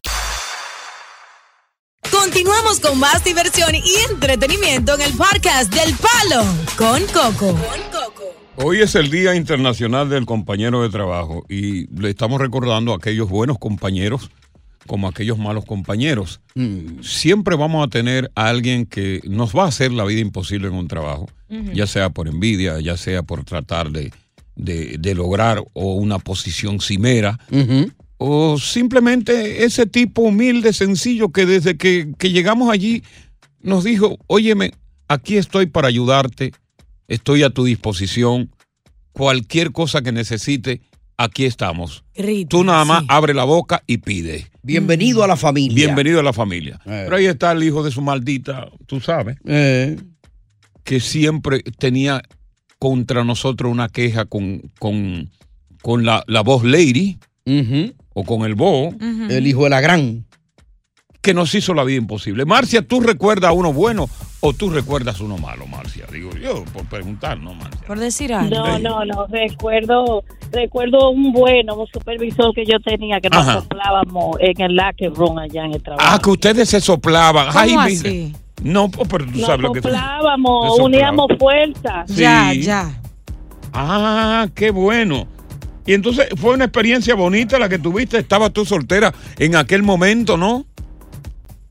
Continuamos 2.10 2.80
con 2.80 2.98
más 2.98 3.24
diversión 3.24 3.74
y 3.74 3.82
entretenimiento 4.10 4.94
en 4.94 5.02
el 5.02 5.12
podcast 5.14 5.72
del 5.74 5.94
Palo 5.94 6.44
con 6.76 7.02
Coco. 7.06 7.58
Hoy 8.56 8.80
es 8.80 8.94
el 8.94 9.10
Día 9.10 9.34
Internacional 9.34 10.08
del 10.08 10.24
Compañero 10.24 10.82
de 10.82 10.88
Trabajo 10.88 11.44
y 11.48 11.86
le 12.00 12.10
estamos 12.10 12.40
recordando 12.40 12.92
a 12.92 12.96
aquellos 12.96 13.28
buenos 13.28 13.58
compañeros 13.58 14.30
como 14.86 15.06
a 15.08 15.10
aquellos 15.10 15.36
malos 15.36 15.64
compañeros. 15.64 16.40
Siempre 17.02 17.56
vamos 17.56 17.84
a 17.86 17.90
tener 17.90 18.30
a 18.36 18.48
alguien 18.48 18.86
que 18.86 19.20
nos 19.24 19.54
va 19.54 19.64
a 19.64 19.68
hacer 19.68 19.90
la 19.92 20.04
vida 20.04 20.20
imposible 20.20 20.68
en 20.68 20.74
un 20.74 20.86
trabajo, 20.88 21.28
Ujú. 21.50 21.72
ya 21.72 21.86
sea 21.88 22.10
por 22.10 22.28
envidia, 22.28 22.78
ya 22.80 22.96
sea 22.96 23.22
por 23.24 23.44
tratar 23.44 23.90
de, 23.90 24.12
de- 24.54 24.96
de 24.98 25.14
lograr 25.14 25.62
o 25.74 25.94
una 25.94 26.18
posición 26.20 26.80
cimera, 26.80 27.38
o 28.18 28.58
simplemente 28.58 29.64
ese 29.64 29.86
tipo 29.86 30.22
humilde, 30.22 30.72
sencillo, 30.72 31.30
que 31.30 31.46
desde 31.46 31.76
que, 31.76 32.12
que 32.18 32.30
llegamos 32.30 32.70
allí 32.70 33.02
nos 33.60 33.84
dijo, 33.84 34.18
óyeme, 34.26 34.72
aquí 35.08 35.36
estoy 35.36 35.66
para 35.66 35.88
ayudarte, 35.88 36.52
estoy 37.08 37.42
a 37.42 37.50
tu 37.50 37.64
disposición, 37.64 38.50
cualquier 39.12 39.72
cosa 39.72 40.02
que 40.02 40.12
necesite, 40.12 40.80
aquí 41.16 41.44
estamos. 41.44 42.04
Tú 42.48 42.64
nada 42.64 42.84
más 42.84 43.04
abre 43.08 43.34
la 43.34 43.44
boca 43.44 43.82
y 43.86 43.98
pide. 43.98 44.46
Bienvenido 44.62 45.22
a 45.22 45.26
la 45.26 45.36
familia. 45.36 45.74
Bienvenido 45.74 46.20
a 46.20 46.22
la 46.22 46.32
familia. 46.32 46.80
Eh. 46.86 47.02
Pero 47.04 47.16
ahí 47.16 47.26
está 47.26 47.52
el 47.52 47.62
hijo 47.62 47.82
de 47.82 47.90
su 47.90 48.00
maldita, 48.00 48.68
tú 48.86 49.00
sabes, 49.00 49.36
que 49.44 51.00
siempre 51.00 51.62
tenía 51.78 52.22
contra 52.78 53.24
nosotros 53.24 53.72
una 53.72 53.88
queja 53.88 54.26
con, 54.26 54.70
con, 54.78 55.30
con 55.82 56.04
la, 56.04 56.24
la 56.26 56.42
voz 56.42 56.64
lady 56.64 57.18
o 58.14 58.24
con 58.24 58.42
el 58.44 58.54
bo. 58.54 58.90
El 59.30 59.46
hijo 59.46 59.64
de 59.64 59.70
la 59.70 59.80
gran. 59.80 60.24
Que 61.22 61.34
nos 61.34 61.52
hizo 61.56 61.74
la 61.74 61.82
vida 61.82 61.98
imposible. 61.98 62.44
Marcia, 62.44 62.82
¿tú 62.86 63.00
recuerdas 63.00 63.50
a 63.50 63.52
uno 63.52 63.72
bueno 63.72 64.08
o 64.40 64.52
tú 64.52 64.70
recuerdas 64.70 65.20
a 65.20 65.24
uno 65.24 65.36
malo, 65.38 65.66
Marcia? 65.66 66.06
Digo 66.12 66.30
yo, 66.36 66.64
por 66.66 66.84
preguntar, 66.84 67.36
¿no, 67.40 67.52
Marcia? 67.52 67.80
Por 67.84 67.98
decir 67.98 68.32
algo. 68.32 68.54
No, 68.54 68.78
no, 68.78 69.04
no, 69.04 69.26
recuerdo, 69.26 70.22
recuerdo 70.52 71.10
un 71.10 71.32
bueno, 71.32 71.74
un 71.74 71.86
supervisor 71.88 72.54
que 72.54 72.64
yo 72.64 72.78
tenía 72.78 73.20
que 73.20 73.28
nos 73.28 73.40
Ajá. 73.40 73.60
soplábamos 73.60 74.36
en 74.38 74.60
el 74.60 74.76
Laque 74.76 75.08
Room 75.08 75.38
allá 75.38 75.64
en 75.64 75.74
el 75.74 75.82
trabajo. 75.82 76.08
Ah, 76.08 76.20
que 76.22 76.30
ustedes 76.30 76.68
se 76.68 76.80
soplaban. 76.80 77.48
¿Cómo 77.48 77.58
Ay, 77.58 77.70
mira. 77.70 77.82
así? 77.82 78.32
No, 78.62 78.88
pues, 78.88 79.08
pero 79.08 79.24
tú 79.26 79.32
Nos 79.32 79.46
sabes 79.46 79.60
lo 79.62 79.72
que 79.72 79.82
soplábamos, 79.82 80.78
uníamos 80.78 81.26
fuerzas. 81.40 82.08
Sí. 82.08 82.24
Ah, 83.72 84.46
qué 84.54 84.70
bueno. 84.70 85.26
Y 85.86 85.94
entonces 85.94 86.28
fue 86.36 86.54
una 86.54 86.64
experiencia 86.64 87.14
bonita 87.14 87.58
la 87.58 87.68
que 87.68 87.78
tuviste. 87.78 88.18
Estabas 88.18 88.52
tú 88.52 88.64
soltera 88.64 89.14
en 89.38 89.56
aquel 89.56 89.82
momento, 89.82 90.36
¿no? 90.36 90.66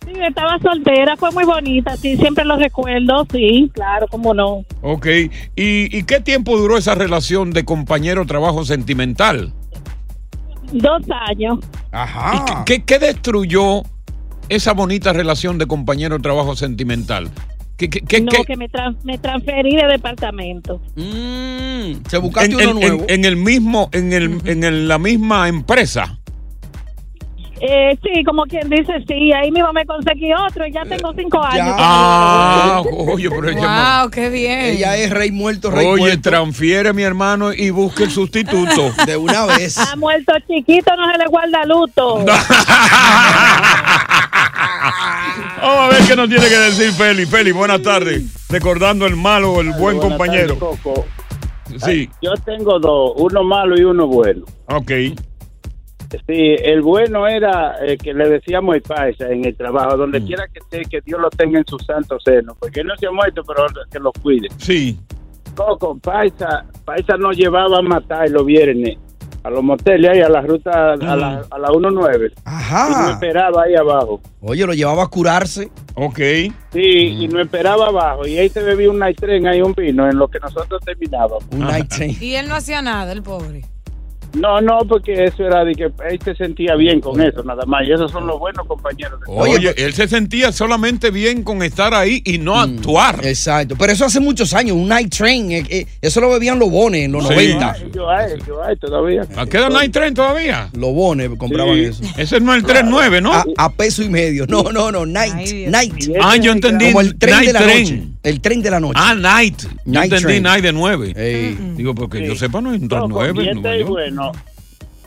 Sí, 0.06 0.14
estaba 0.22 0.58
soltera, 0.60 1.18
fue 1.18 1.32
muy 1.32 1.46
bonita, 1.46 1.98
sí, 1.98 2.16
siempre 2.16 2.46
lo 2.46 2.58
recuerdo, 2.58 3.26
sí, 3.32 3.72
claro, 3.74 4.06
cómo 4.08 4.36
no. 4.36 4.64
Ok. 4.84 5.08
¿Y, 5.56 5.98
y 5.98 6.04
qué 6.04 6.20
tiempo 6.20 6.58
duró 6.58 6.78
esa 6.78 6.94
relación 6.94 7.52
de 7.52 7.66
compañero-trabajo 7.66 8.66
sentimental? 8.66 9.52
Dos 10.72 11.02
años. 11.28 11.60
Ajá. 11.92 12.64
¿Qué, 12.66 12.84
qué 12.84 13.00
destruyó 13.00 13.82
esa 14.48 14.74
bonita 14.74 15.12
relación 15.12 15.58
de 15.58 15.66
compañero-trabajo 15.66 16.56
sentimental? 16.56 17.32
¿Qué, 17.78 17.90
qué, 17.90 18.00
qué- 18.02 18.22
no, 18.22 18.32
qué- 18.32 18.44
que 18.46 18.56
me, 18.56 18.68
me 19.04 19.18
transferí 19.18 19.76
de 19.76 19.86
departamento. 19.88 20.80
Se 20.96 22.18
buscaste 22.18 22.52
en, 22.52 22.56
uno 22.56 22.70
en- 22.70 22.80
nuevo. 22.80 23.04
en- 23.10 23.20
en 23.20 23.26
el 23.26 23.36
mismo, 23.36 23.90
en, 23.92 24.14
el, 24.14 24.40
en 24.46 24.64
el- 24.64 24.88
la 24.88 24.98
misma 24.98 25.48
empresa. 25.50 26.18
Eh, 27.62 27.98
sí, 28.04 28.22
como 28.26 28.44
quien 28.44 28.70
dice, 28.70 28.92
sí, 29.08 29.32
ahí 29.32 29.50
mismo 29.50 29.72
me 29.72 29.86
conseguí 29.86 30.30
otro 30.34 30.68
y 30.68 30.74
ya 30.74 30.84
tengo 30.84 31.14
cinco 31.18 31.42
años. 31.42 31.74
Ah, 31.80 32.82
oye, 32.98 33.30
pero 33.30 33.50
ella 33.50 34.02
Wow, 34.02 34.10
qué 34.12 34.30
bien. 34.30 34.60
Ella 34.60 34.98
es 34.98 35.10
rey 35.10 35.32
muerto, 35.32 35.72
rey 35.72 35.88
Oye, 35.88 36.02
muerto. 36.02 36.30
transfiere 36.30 36.92
mi 36.92 37.04
hermano 37.04 37.54
y 37.54 37.70
busque 37.70 38.04
el 38.04 38.12
sustituto. 38.12 38.92
De 39.08 39.16
una 39.16 39.46
vez. 39.46 39.78
Ha 39.78 39.96
muerto 39.96 40.34
chiquito, 40.48 40.94
no 40.98 41.10
se 41.12 41.18
le 41.18 41.26
guarda 41.28 41.64
luto. 41.66 42.26
Vamos 45.62 45.78
a 45.80 45.90
ver 45.90 46.08
qué 46.08 46.16
nos 46.16 46.30
tiene 46.30 46.48
que 46.48 46.56
decir 46.58 46.92
Feli. 46.92 47.26
Feli, 47.26 47.52
buenas 47.52 47.82
tardes. 47.82 48.48
Recordando 48.50 49.06
el 49.08 49.16
malo 49.16 49.54
o 49.54 49.62
el 49.62 49.70
buen 49.72 49.98
Buenas 49.98 50.04
compañero. 50.04 50.60
Coco. 50.60 51.06
Sí. 51.78 52.10
Yo 52.22 52.34
tengo 52.46 52.80
dos, 52.80 53.14
uno 53.18 53.44
malo 53.44 53.76
y 53.78 53.84
uno 53.84 54.08
bueno. 54.08 54.46
Ok. 54.68 54.92
Sí, 56.28 56.56
el 56.64 56.82
bueno 56.82 57.28
era 57.28 57.76
eh, 57.86 57.98
que 57.98 58.14
le 58.14 58.30
decíamos 58.30 58.76
el 58.76 58.82
paisa 58.84 59.28
en 59.30 59.44
el 59.44 59.56
trabajo, 59.58 59.98
donde 59.98 60.20
Mm. 60.22 60.26
quiera 60.28 60.48
que 60.48 60.60
esté, 60.60 60.82
que 60.90 61.02
Dios 61.02 61.20
lo 61.20 61.30
tenga 61.30 61.58
en 61.60 61.66
su 61.66 61.78
santo 61.80 62.18
seno, 62.24 62.56
porque 62.60 62.82
él 62.82 62.88
no 62.88 62.96
se 62.98 63.08
ha 63.08 63.12
muerto, 63.12 63.42
pero 63.46 63.66
que 63.92 64.00
lo 64.00 64.12
cuide. 64.14 64.48
Sí. 64.58 64.98
Coco, 65.56 65.98
paisa, 66.00 66.66
paisa 66.86 67.18
nos 67.18 67.36
llevaba 67.36 67.80
a 67.80 67.82
matar 67.82 68.30
los 68.30 68.46
viernes 68.46 68.98
a 69.46 69.50
los 69.52 69.64
moteles 69.64 70.10
ahí, 70.10 70.22
a 70.22 70.30
la 70.30 70.42
ruta, 70.42 70.94
a 70.94 70.96
la, 70.98 71.46
a 71.52 71.60
la 71.60 71.70
19. 71.70 72.32
Ajá. 72.46 72.88
Y 72.90 72.92
nos 72.94 73.12
esperaba 73.12 73.64
ahí 73.64 73.76
abajo. 73.76 74.20
Oye, 74.42 74.66
lo 74.66 74.74
llevaba 74.74 75.04
a 75.04 75.08
curarse. 75.08 75.70
Ok. 75.94 76.18
Sí, 76.74 76.80
y 76.80 77.28
nos 77.28 77.42
esperaba 77.42 77.88
abajo. 77.88 78.26
Y 78.26 78.40
ahí 78.40 78.50
se 78.50 78.64
bebía 78.64 78.90
un 78.90 78.98
night 78.98 79.20
train, 79.20 79.46
ahí 79.46 79.62
un 79.62 79.76
vino, 79.76 80.10
en 80.10 80.18
lo 80.18 80.28
que 80.28 80.40
nosotros 80.40 80.82
terminábamos. 80.84 81.44
Un 81.52 81.60
night 81.60 81.88
train. 81.90 82.18
Y 82.20 82.34
él 82.34 82.48
no 82.48 82.56
hacía 82.56 82.82
nada, 82.82 83.12
el 83.12 83.22
pobre. 83.22 83.62
No, 84.36 84.62
no, 84.62 84.80
porque 84.88 85.24
eso 85.26 85.46
era 85.46 85.64
de 85.64 85.74
que 85.76 85.84
él 85.86 86.20
se 86.24 86.36
sentía 86.36 86.76
bien 86.76 87.00
con 87.02 87.22
eso, 87.22 87.44
nada 87.44 87.66
más. 87.66 87.88
Y 87.88 87.92
esos 87.92 88.12
son 88.12 88.28
los 88.28 88.38
buenos 88.40 88.66
compañeros. 88.68 89.20
de 89.22 89.26
Oye, 89.28 89.74
él 89.78 89.94
se 89.94 90.08
sentía 90.08 90.52
solamente 90.52 91.10
bien 91.12 91.44
con 91.44 91.62
estar 91.64 91.94
ahí 91.94 92.22
y 92.26 92.38
no 92.38 92.60
actuar. 92.60 93.20
Exacto. 93.26 93.76
Pero 93.78 93.92
eso 93.94 94.06
hace 94.06 94.20
muchos 94.20 94.54
años, 94.54 94.76
un 94.78 94.88
night 94.88 95.14
train. 95.16 95.52
eh, 95.52 95.64
eh, 95.70 95.86
eso 96.02 96.22
lo 96.22 96.30
bebían 96.30 96.60
los 96.60 96.70
bones 96.70 97.04
en 97.06 97.12
los 97.12 97.24
Sí. 97.28 97.34
90. 97.34 97.76
Yo 97.94 98.10
hay, 98.10 98.32
yo 98.48 98.64
hay 98.64 98.76
todavía. 98.78 99.22
¿A 99.36 99.46
qué 99.46 99.58
edad 99.58 99.70
Night 99.70 99.92
Train 99.92 100.14
todavía? 100.14 100.70
Los 100.74 100.94
bones 100.94 101.30
compraban 101.38 101.76
Sí. 101.76 101.84
eso. 101.86 102.04
Ese 102.18 102.40
no 102.40 102.54
es 102.54 102.64
el 102.64 102.66
3-9, 102.70 103.22
¿no? 103.22 103.34
A, 103.34 103.46
a 103.58 103.72
peso 103.72 104.04
y 104.04 104.10
medio. 104.10 104.46
No, 104.48 104.64
no, 104.72 104.92
no. 104.92 105.06
Night. 105.06 105.68
night. 105.70 105.94
Ah, 106.22 106.36
yo 106.38 106.52
entendí 106.52 106.88
Como 106.88 107.02
el 107.02 107.18
tren 107.18 107.36
night 107.36 107.48
de 107.48 107.54
la 107.54 107.60
train. 107.62 107.84
noche. 107.84 108.08
El 108.24 108.42
tren 108.42 108.62
de 108.62 108.72
la 108.72 108.80
noche. 108.80 108.94
Ah, 109.00 109.14
Night. 109.14 109.62
Yo 109.62 109.70
Night 109.86 110.04
entendí 110.06 110.24
train. 110.24 110.44
Night 110.44 110.64
de 110.64 110.74
9. 110.74 111.58
Digo, 111.78 111.94
porque 111.94 112.26
yo 112.26 112.36
sepa, 112.36 112.60
no 112.62 112.74
es 112.74 112.82
un 112.82 112.88
Coco, 112.88 113.08
9. 113.08 113.44
y 113.44 113.50
este 113.50 113.84
bueno. 114.32 114.44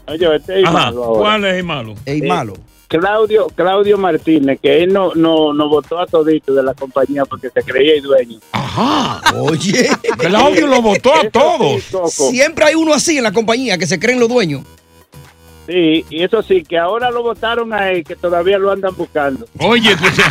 Oye, 0.07 0.37
este 0.37 0.61
es 0.61 0.67
Ajá, 0.67 0.73
malo 0.73 1.05
ahora. 1.05 1.21
¿Cuál 1.21 1.45
es 1.45 1.55
el 1.57 1.65
malo? 1.65 1.95
El 2.07 2.25
Eh, 2.25 2.27
malo. 2.27 2.55
Claudio, 2.89 3.49
Claudio 3.55 3.99
Martínez, 3.99 4.59
que 4.63 4.83
él 4.83 4.93
no, 4.95 5.13
no, 5.15 5.53
no 5.53 5.69
votó 5.69 5.99
a 6.01 6.07
todito 6.07 6.55
de 6.55 6.63
la 6.63 6.73
compañía 6.73 7.27
porque 7.27 7.51
se 7.51 7.63
creía 7.63 7.93
el 7.97 8.03
dueño. 8.03 8.39
Ajá. 8.53 9.21
Oye. 9.37 9.91
Claudio 10.19 10.67
lo 10.67 10.81
votó 10.81 11.13
a 11.15 11.29
todos. 11.29 11.83
Siempre 12.11 12.65
hay 12.65 12.75
uno 12.75 12.95
así 12.95 13.19
en 13.19 13.25
la 13.25 13.33
compañía 13.33 13.77
que 13.77 13.87
se 13.87 13.99
creen 14.01 14.19
los 14.19 14.31
dueños. 14.31 14.63
Sí, 15.67 16.07
y 16.09 16.23
eso 16.23 16.43
sí, 16.43 16.63
que 16.63 16.79
ahora 16.79 17.11
lo 17.11 17.23
votaron 17.23 17.75
a 17.75 17.91
él, 17.91 18.03
que 18.03 18.17
todavía 18.17 18.57
lo 18.59 18.71
andan 18.73 18.97
buscando. 18.97 19.45
Oye, 19.59 19.95
pues, 19.99 20.15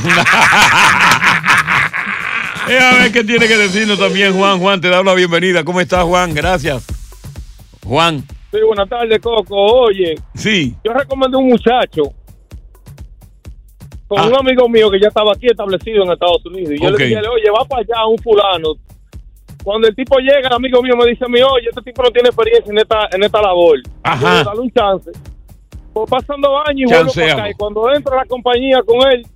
Eh, 2.70 2.78
a 2.80 2.96
ver 2.96 3.12
qué 3.14 3.24
tiene 3.24 3.48
que 3.48 3.56
decirnos 3.56 3.98
también 3.98 4.34
Juan. 4.36 4.60
Juan, 4.60 4.82
te 4.82 4.90
da 4.90 5.02
la 5.02 5.14
bienvenida. 5.14 5.64
¿Cómo 5.64 5.80
estás, 5.80 6.04
Juan? 6.04 6.34
Gracias. 6.34 6.84
Juan. 7.86 8.26
Sí, 8.58 8.66
buenas 8.66 8.90
tardes, 8.90 9.20
Coco. 9.20 9.56
Oye, 9.56 10.16
Sí. 10.34 10.76
yo 10.84 10.92
recomendé 10.94 11.38
un 11.38 11.48
muchacho 11.48 12.04
con 14.08 14.20
Ah. 14.20 14.28
un 14.28 14.36
amigo 14.36 14.68
mío 14.70 14.90
que 14.90 15.00
ya 15.00 15.10
estaba 15.10 15.32
aquí 15.34 15.46
establecido 15.48 16.04
en 16.04 16.12
Estados 16.14 16.44
Unidos. 16.46 16.72
Y 16.72 16.82
yo 16.82 16.90
le 16.90 16.98
dije, 17.06 17.18
oye, 17.20 17.50
va 17.52 17.66
para 17.66 17.82
allá 17.82 18.06
un 18.08 18.18
fulano. 18.18 18.74
Cuando 19.64 19.88
el 19.88 19.96
tipo 19.96 20.18
llega, 20.20 20.48
el 20.48 20.54
amigo 20.54 20.82
mío 20.82 20.96
me 20.96 21.06
dice 21.10 21.26
a 21.26 21.28
mí, 21.28 21.40
oye, 21.42 21.68
este 21.70 21.82
tipo 21.82 22.02
no 22.02 22.10
tiene 22.10 22.30
experiencia 22.30 22.72
en 22.72 22.78
esta, 22.80 23.10
en 23.12 23.24
esta 23.24 23.42
labor. 23.42 23.78
Ajá. 24.04 24.44
Dale 24.46 24.60
un 24.62 24.72
chance. 24.72 25.12
Pues 25.94 26.10
pasando 26.10 26.58
años 26.66 26.90
y 26.90 26.94
vuelvo 26.94 27.12
para 27.14 27.34
acá. 27.34 27.50
Y 27.50 27.54
cuando 27.54 27.94
entro 27.94 28.14
a 28.14 28.18
la 28.18 28.26
compañía 28.26 28.82
con 28.84 29.12
él, 29.12 29.28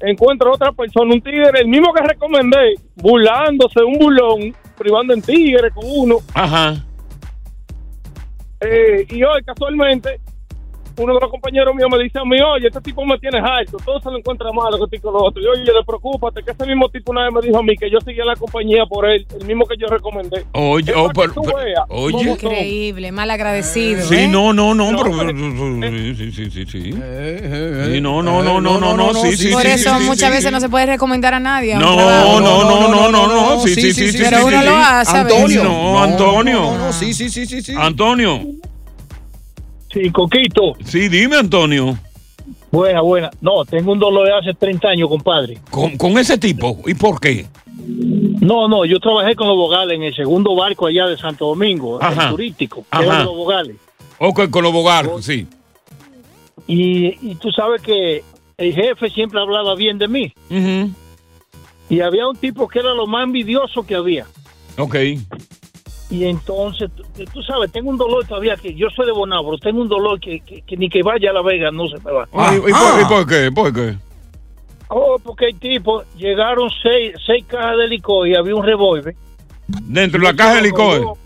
encuentro 0.00 0.52
otra 0.54 0.72
persona, 0.72 1.12
un 1.14 1.20
tigre, 1.20 1.50
el 1.60 1.68
mismo 1.68 1.92
que 1.92 2.02
recomendé, 2.02 2.74
burlándose, 2.96 3.82
un 3.84 3.98
burlón, 3.98 4.54
privando 4.78 5.12
en 5.14 5.20
tigre 5.22 5.70
con 5.70 5.84
uno. 5.86 6.16
Ajá. 6.32 6.74
Eh, 8.64 9.06
y 9.10 9.22
hoy, 9.22 9.42
casualmente, 9.44 10.20
uno 10.96 11.12
de 11.14 11.20
los 11.22 11.28
compañeros 11.28 11.74
míos 11.74 11.88
me 11.90 11.98
dice 12.04 12.20
a 12.20 12.24
mí, 12.24 12.36
oye, 12.40 12.68
este 12.68 12.80
tipo 12.80 13.04
me 13.04 13.18
tiene 13.18 13.38
alto, 13.40 13.78
todo 13.84 13.98
se 14.00 14.08
lo 14.12 14.18
encuentra 14.18 14.52
malo 14.52 14.78
que 14.78 14.84
estoy 14.84 15.00
con 15.00 15.12
los 15.14 15.22
otros. 15.24 15.44
Y 15.44 15.48
oye, 15.48 15.64
le 15.64 15.84
preocúpate, 15.84 16.40
que 16.44 16.52
ese 16.52 16.64
mismo 16.66 16.88
tipo 16.88 17.10
una 17.10 17.24
vez 17.24 17.32
me 17.34 17.40
dijo 17.40 17.58
a 17.58 17.62
mí 17.64 17.76
que 17.76 17.90
yo 17.90 17.98
seguía 18.00 18.24
la 18.24 18.36
compañía 18.36 18.86
por 18.86 19.04
él, 19.10 19.26
el 19.40 19.44
mismo 19.44 19.66
que 19.66 19.74
yo 19.76 19.88
recomendé. 19.88 20.44
Oye, 20.52 20.92
oh, 20.94 21.08
para 21.10 21.12
que 21.12 21.20
pero- 21.20 21.32
tú 21.34 21.42
pero- 21.42 21.56
veas 21.64 21.84
oye. 21.88 22.30
Increíble, 22.30 23.10
mal 23.10 23.28
agradecido. 23.28 24.04
Sí, 24.06 24.14
¿eh? 24.14 24.28
no, 24.28 24.52
no, 24.52 24.72
no, 24.72 24.92
No, 24.92 25.02
pero, 25.02 25.16
pero- 25.18 25.30
sí, 25.32 26.14
sí, 26.14 26.30
sí, 26.30 26.50
sí, 26.50 26.64
sí. 26.66 26.92
Sí, 26.92 28.00
no, 28.00 28.22
no, 28.22 28.42
no, 28.44 28.60
no, 28.60 28.78
no, 28.78 28.96
no, 28.96 29.14
sí, 29.14 29.36
sí, 29.36 29.50
Por 29.52 29.62
sí, 29.62 29.68
eso 29.70 29.90
sí, 29.96 30.00
sí, 30.00 30.04
muchas 30.08 30.28
sí, 30.28 30.36
veces 30.36 30.44
sí. 30.44 30.50
no 30.52 30.60
se 30.60 30.68
puede 30.68 30.86
recomendar 30.86 31.34
a 31.34 31.40
nadie. 31.40 31.74
No, 31.74 31.96
no, 31.96 32.40
no, 32.40 32.88
no, 32.88 33.10
no, 33.10 33.10
no, 33.10 33.26
sí, 33.66 33.74
sí, 33.80 33.92
sí, 33.92 34.12
sí. 34.12 34.18
Pero 34.18 34.38
sí, 34.38 34.44
uno 34.44 34.60
sí, 34.60 34.66
lo 34.66 34.76
hace. 34.76 35.16
Antonio. 35.16 35.64
No, 35.64 36.02
Antonio. 36.02 36.60
No, 36.60 36.72
no, 36.78 36.78
no, 36.86 36.92
sí, 36.92 37.12
sí, 37.14 37.28
sí, 37.28 37.46
sí, 37.46 37.62
sí. 37.62 37.74
Antonio. 37.76 38.40
Sí, 39.92 40.10
Coquito. 40.10 40.74
Sí, 40.84 41.08
dime, 41.08 41.36
Antonio. 41.36 41.96
Buena, 42.70 43.00
buena. 43.02 43.30
No, 43.40 43.64
tengo 43.64 43.92
un 43.92 44.00
dolor 44.00 44.26
de 44.26 44.34
hace 44.34 44.54
30 44.54 44.88
años, 44.88 45.08
compadre. 45.08 45.58
Con, 45.70 45.96
con 45.96 46.18
ese 46.18 46.36
tipo. 46.36 46.80
¿Y 46.86 46.94
por 46.94 47.20
qué? 47.20 47.46
No, 47.86 48.66
no, 48.68 48.84
yo 48.84 48.98
trabajé 48.98 49.36
con 49.36 49.46
los 49.46 49.56
Bogales 49.56 49.96
en 49.96 50.02
el 50.02 50.14
segundo 50.14 50.54
barco 50.56 50.86
allá 50.86 51.06
de 51.06 51.16
Santo 51.16 51.46
Domingo, 51.46 52.02
Ajá. 52.02 52.24
el 52.24 52.30
turístico, 52.30 52.82
que 52.82 52.86
Ajá. 52.90 53.04
era 53.04 53.18
de 53.18 53.24
los 53.24 53.36
Bogales. 53.36 53.76
Ok, 54.18 54.50
con 54.50 54.62
los 54.62 54.72
bogar, 54.72 55.08
sí. 55.20 55.46
Y, 56.66 57.30
y 57.30 57.34
tú 57.36 57.50
sabes 57.50 57.82
que 57.82 58.22
el 58.56 58.74
jefe 58.74 59.10
siempre 59.10 59.40
hablaba 59.40 59.74
bien 59.74 59.98
de 59.98 60.08
mí. 60.08 60.32
Ujú. 60.50 60.90
Y 61.88 62.00
había 62.00 62.26
un 62.26 62.36
tipo 62.36 62.66
que 62.68 62.78
era 62.80 62.94
lo 62.94 63.06
más 63.06 63.24
envidioso 63.24 63.84
que 63.86 63.94
había. 63.94 64.26
Ok. 64.78 64.96
Y 66.10 66.24
entonces, 66.26 66.90
tú, 67.32 67.42
sabes, 67.42 67.72
tengo 67.72 67.90
un 67.90 67.96
dolor 67.98 68.26
todavía 68.26 68.56
que 68.56 68.74
yo 68.74 68.88
soy 68.90 69.06
de 69.06 69.12
Bonao, 69.12 69.44
pero 69.44 69.58
tengo 69.58 69.80
un 69.82 69.88
dolor 69.88 70.20
que, 70.20 70.40
que- 70.40 70.62
que 70.62 70.76
ni 70.76 70.88
que 70.88 71.02
vaya 71.02 71.30
a 71.30 71.32
La 71.32 71.42
Vega 71.42 71.70
no 71.70 71.88
se 71.88 71.96
me 72.04 72.12
va. 72.12 72.28
¿Y, 72.52 72.56
y 72.56 72.60
por, 72.60 73.00
y 73.00 73.04
por 73.08 73.26
qué? 73.26 73.50
¿Por 73.52 73.72
qué? 73.72 73.96
Oh, 74.88 75.18
porque 75.22 75.46
el 75.46 75.58
tipo, 75.58 76.04
llegaron 76.16 76.68
seis, 76.82 77.14
seis 77.26 77.44
cajas 77.46 77.78
de 77.78 77.88
licor 77.88 78.28
y 78.28 78.36
había 78.36 78.54
un 78.54 78.64
revólver. 78.64 79.16
Dentro 79.66 80.20
de 80.20 80.26
la 80.26 80.36
caja 80.36 80.56
de 80.56 80.62
licor. 80.62 81.00
robó. 81.00 81.18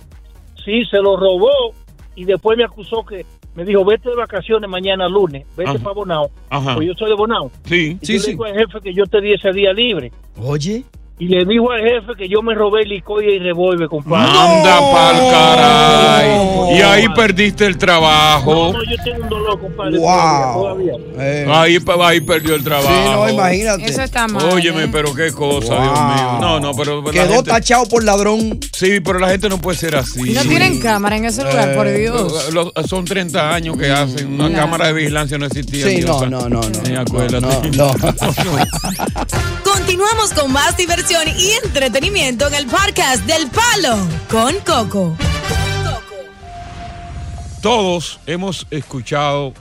Sí, 0.64 0.85
se 0.87 0.99
lo 0.99 1.16
robó 1.16 1.51
y 2.14 2.25
después 2.25 2.57
me 2.57 2.64
acusó 2.64 3.05
que, 3.05 3.27
me 3.54 3.64
dijo, 3.64 3.84
vete 3.84 4.08
de 4.08 4.16
vacaciones 4.16 4.68
mañana 4.70 5.08
lunes, 5.08 5.46
vete 5.56 5.70
Ajá. 5.70 5.78
para 5.78 5.94
Bonao. 5.94 6.30
Ajá. 6.50 6.74
Pues 6.76 6.87
yo 6.88 6.94
soy 6.94 7.08
de 7.08 7.16
Bonao. 7.16 7.50
Sí. 7.64 7.98
Y 8.00 8.06
yo 8.06 8.20
le 8.22 8.26
digo 8.30 8.44
al 8.44 8.54
jefe 8.54 8.80
que 8.80 8.94
yo 8.94 9.06
te 9.06 9.20
di 9.20 9.32
ese 9.32 9.52
día 9.52 9.72
libre. 9.72 10.12
Oye. 10.40 10.84
Y 11.20 11.26
le 11.26 11.44
dijo 11.44 11.72
al 11.72 11.81
jefe 11.81 12.12
que 12.16 12.28
yo 12.28 12.42
me 12.42 12.54
robé 12.54 12.83
el 12.83 12.90
licor 12.90 13.24
y 13.24 13.40
revólver, 13.40 13.88
compadre. 13.88 14.31
Anda 14.31 14.78
pa'l 14.92 15.16
caray. 15.31 16.76
Y 16.78 16.81
ahí 16.83 17.09
perdiste 17.09 17.66
el 17.66 17.76
trabajo. 17.76 18.72
No, 18.72 18.85
yo 18.85 18.96
tengo 19.02 19.24
un 19.24 19.28
dolor, 19.28 19.61
compadre. 19.61 19.98
Wow. 19.98 20.62
Todavía. 20.62 20.92
Ahí, 21.61 21.78
ahí 22.02 22.20
perdió 22.20 22.54
el 22.54 22.62
trabajo. 22.62 22.88
Sí, 22.88 23.11
no, 23.11 23.28
imagínate. 23.31 23.87
Eso 23.87 24.02
está 24.02 24.28
mal. 24.28 24.44
Óyeme, 24.52 24.85
¿eh? 24.85 24.88
pero 24.92 25.12
qué 25.12 25.33
cosa, 25.33 25.74
Wow. 25.74 25.83
Dios 25.83 26.00
mío. 26.00 26.38
No, 26.40 26.61
no, 26.61 26.72
pero. 26.74 27.02
Quedó 27.04 27.35
gente- 27.35 27.50
tachado 27.50 27.87
por 27.87 28.04
ladrón. 28.04 28.61
Sí, 28.72 29.00
pero 29.00 29.18
la 29.18 29.31
gente 29.31 29.48
no 29.48 29.59
puede 29.59 29.76
ser 29.76 29.96
así. 29.96 30.31
No 30.33 30.42
tienen 30.42 30.78
cámara 30.81 31.16
en 31.16 31.24
ese 31.24 31.42
lugar, 31.42 31.74
por 31.74 31.92
Dios. 31.92 32.52
Lo- 32.52 32.70
lo- 32.72 32.87
son 32.87 33.04
30 33.04 33.52
años 33.54 33.76
que 33.76 33.90
hacen. 33.90 34.35
Una 34.35 34.48
Claro. 34.50 34.62
cámara 34.64 34.87
de 34.87 34.92
vigilancia 34.92 35.37
no 35.37 35.46
existía. 35.46 35.85
Sí, 35.85 35.96
no, 36.02 36.20
Diosa. 36.20 36.26
no, 36.31 36.48
no, 36.48 36.61
no, 36.61 36.62
Sí, 36.85 36.92
no, 36.92 37.00
acuérdate. 37.00 37.70
no, 37.76 37.92
Continuamos 39.88 40.35
con 40.35 40.53
más 40.53 40.77
diversión 40.77 41.22
y 41.29 41.53
entretenimiento 41.64 42.46
en 42.46 42.53
el 42.53 42.66
podcast 42.66 43.24
del 43.24 43.48
Palo 43.48 43.96
con 44.31 44.55
Coco. 44.57 45.16
Todos 47.62 48.20
hemos 48.27 48.66
escuchado 48.70 49.55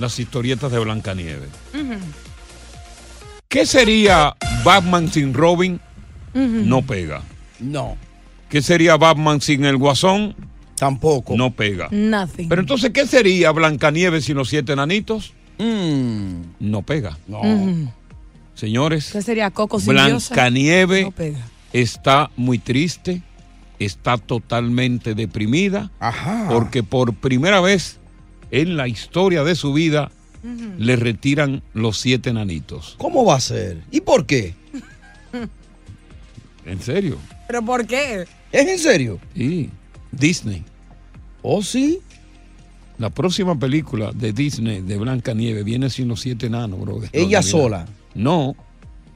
las 0.00 0.18
historietas 0.18 0.72
de 0.72 0.80
Blancanieves. 0.80 1.48
¿Qué 3.46 3.66
sería 3.66 4.34
Batman 4.64 5.12
sin 5.12 5.32
Robin? 5.32 5.80
No 6.34 6.82
pega. 6.82 7.22
No. 7.60 7.96
¿Qué 8.48 8.62
sería 8.62 8.96
Batman 8.96 9.40
sin 9.40 9.64
el 9.64 9.76
Guasón? 9.76 10.34
Tampoco. 10.74 11.36
No 11.36 11.52
pega. 11.52 11.86
Nothing. 11.92 12.48
Pero 12.48 12.60
entonces, 12.60 12.90
¿qué 12.90 13.06
sería 13.06 13.52
Blancanieves 13.52 14.24
sin 14.24 14.36
los 14.36 14.48
siete 14.48 14.72
enanitos? 14.72 15.34
Mm. 15.58 16.40
No 16.58 16.82
pega. 16.82 17.16
No. 17.28 17.42
Señores, 18.58 19.10
¿Qué 19.12 19.22
sería 19.22 19.52
Coco 19.52 19.78
No 19.78 21.12
pega. 21.12 21.46
está 21.72 22.28
muy 22.34 22.58
triste, 22.58 23.22
está 23.78 24.18
totalmente 24.18 25.14
deprimida, 25.14 25.92
Ajá. 26.00 26.48
porque 26.50 26.82
por 26.82 27.14
primera 27.14 27.60
vez 27.60 27.98
en 28.50 28.76
la 28.76 28.88
historia 28.88 29.44
de 29.44 29.54
su 29.54 29.72
vida 29.72 30.10
le 30.76 30.96
retiran 30.96 31.62
los 31.72 32.00
siete 32.00 32.30
enanitos. 32.30 32.96
¿Cómo 32.98 33.24
va 33.24 33.36
a 33.36 33.40
ser? 33.40 33.84
¿Y 33.92 34.00
por 34.00 34.26
qué? 34.26 34.56
¿En 36.66 36.82
serio? 36.82 37.16
¿Pero 37.46 37.64
por 37.64 37.86
qué? 37.86 38.24
¿Es 38.50 38.66
en 38.66 38.78
serio? 38.80 39.20
Sí. 39.36 39.70
Disney. 40.10 40.64
¿Oh, 41.42 41.62
sí? 41.62 42.00
La 42.98 43.10
próxima 43.10 43.56
película 43.56 44.10
de 44.12 44.32
Disney 44.32 44.80
de 44.80 44.96
Blancanieves 44.96 45.64
viene 45.64 45.90
sin 45.90 46.08
los 46.08 46.20
siete 46.22 46.46
enanos, 46.46 46.80
bro. 46.80 47.00
Ella 47.12 47.40
sola. 47.40 47.86
No. 48.18 48.54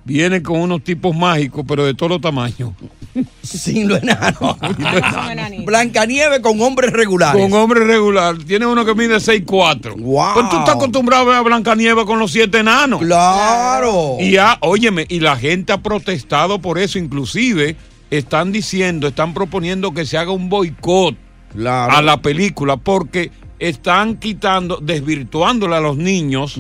Viene 0.05 0.43
con 0.43 0.61
unos 0.61 0.83
tipos 0.83 1.15
mágicos, 1.15 1.65
pero 1.67 1.85
de 1.85 1.95
todos 1.95 2.11
los 2.11 2.21
tamaños. 2.21 2.73
Sin 3.43 3.87
lo 3.88 3.97
enano. 3.97 4.57
Blancanieves 5.65 6.41
con 6.41 6.61
hombres 6.61 6.93
regulares. 6.93 7.41
Con 7.41 7.53
hombre 7.53 7.85
regular. 7.85 8.37
Tiene 8.38 8.67
uno 8.67 8.85
que 8.85 8.95
mide 8.95 9.17
6'4". 9.17 9.97
Wow. 9.97 10.35
Pues 10.35 10.49
tú 10.51 10.57
estás 10.59 10.75
acostumbrado 10.77 11.23
a 11.23 11.27
ver 11.27 11.35
a 11.37 11.41
Blancanieves 11.43 12.05
con 12.05 12.19
los 12.19 12.33
siete 12.33 12.59
enanos. 12.59 13.01
Claro. 13.01 14.17
Y 14.19 14.33
ya, 14.33 14.59
óyeme, 14.61 15.07
y 15.09 15.21
la 15.21 15.37
gente 15.37 15.73
ha 15.73 15.83
protestado 15.83 16.59
por 16.59 16.79
eso. 16.79 16.99
Inclusive 16.99 17.77
están 18.11 18.51
diciendo, 18.51 19.09
están 19.09 19.35
proponiendo 19.35 19.93
que 19.93 20.05
se 20.05 20.19
haga 20.19 20.33
un 20.33 20.49
boicot 20.49 21.17
Claro. 21.55 21.93
a 21.93 22.03
la 22.03 22.23
película 22.23 22.77
porque 22.79 23.31
están 23.59 24.17
quitando, 24.17 24.79
desvirtuándole 24.79 25.77
a 25.77 25.81
los 25.81 25.97
niños, 25.99 26.59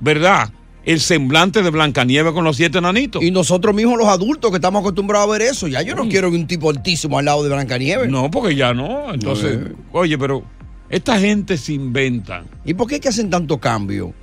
¿verdad? 0.00 0.50
El 0.86 1.00
semblante 1.00 1.62
de 1.62 1.70
Blancanieves 1.70 2.32
con 2.32 2.44
los 2.44 2.56
siete 2.56 2.78
enanitos. 2.78 3.20
Y 3.22 3.30
nosotros 3.32 3.74
mismos 3.74 3.98
los 3.98 4.06
adultos 4.06 4.50
que 4.52 4.56
estamos 4.56 4.80
acostumbrados 4.80 5.28
a 5.28 5.32
ver 5.32 5.42
eso. 5.42 5.66
Ya 5.66 5.82
yo 5.82 5.94
no 5.96 6.08
quiero 6.08 6.28
un 6.30 6.46
tipo 6.46 6.70
altísimo 6.70 7.18
al 7.18 7.24
lado 7.26 7.42
de 7.42 7.48
Blancanieves. 7.50 8.08
No, 8.08 8.30
porque 8.30 8.54
ya 8.54 8.72
no. 8.72 9.12
Entonces, 9.12 9.58
Eh. 9.66 9.72
oye, 9.92 10.16
pero 10.16 10.44
esta 10.88 11.18
gente 11.18 11.58
se 11.58 11.72
inventa. 11.72 12.44
¿Y 12.64 12.72
por 12.74 12.86
qué 12.86 12.94
es 12.94 13.00
que 13.00 13.08
hacen 13.08 13.28
tanto 13.30 13.58
cambio? 13.58 14.14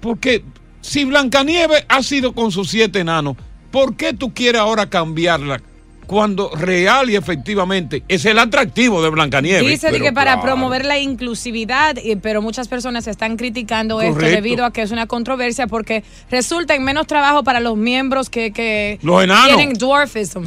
Porque 0.00 0.44
si 0.82 1.04
Blancanieves 1.04 1.86
ha 1.88 2.02
sido 2.02 2.34
con 2.34 2.52
sus 2.52 2.68
siete 2.68 3.00
enanos, 3.00 3.36
¿por 3.70 3.96
qué 3.96 4.12
tú 4.12 4.34
quieres 4.34 4.60
ahora 4.60 4.90
cambiarla 4.90 5.62
cuando 6.06 6.50
real 6.54 7.10
y 7.10 7.16
efectivamente 7.16 8.02
es 8.08 8.24
el 8.24 8.38
atractivo 8.38 9.02
de 9.02 9.10
Blancanieves. 9.10 9.66
Dice 9.68 9.88
Pero 9.90 10.04
que 10.04 10.12
para 10.12 10.34
claro. 10.34 10.42
promover 10.42 10.84
la 10.84 10.98
inclusividad, 10.98 11.96
pero 12.22 12.40
muchas 12.42 12.68
personas 12.68 13.06
están 13.06 13.36
criticando 13.36 14.00
esto 14.00 14.20
debido 14.20 14.64
a 14.64 14.72
que 14.72 14.82
es 14.82 14.90
una 14.90 15.06
controversia 15.06 15.66
porque 15.66 16.04
resulta 16.30 16.74
en 16.74 16.84
menos 16.84 17.06
trabajo 17.06 17.42
para 17.42 17.60
los 17.60 17.76
miembros 17.76 18.30
que, 18.30 18.52
que 18.52 18.98
Los 19.02 19.24
enanos. 19.24 19.56
tienen 19.56 19.74
dwarfism. 19.74 20.44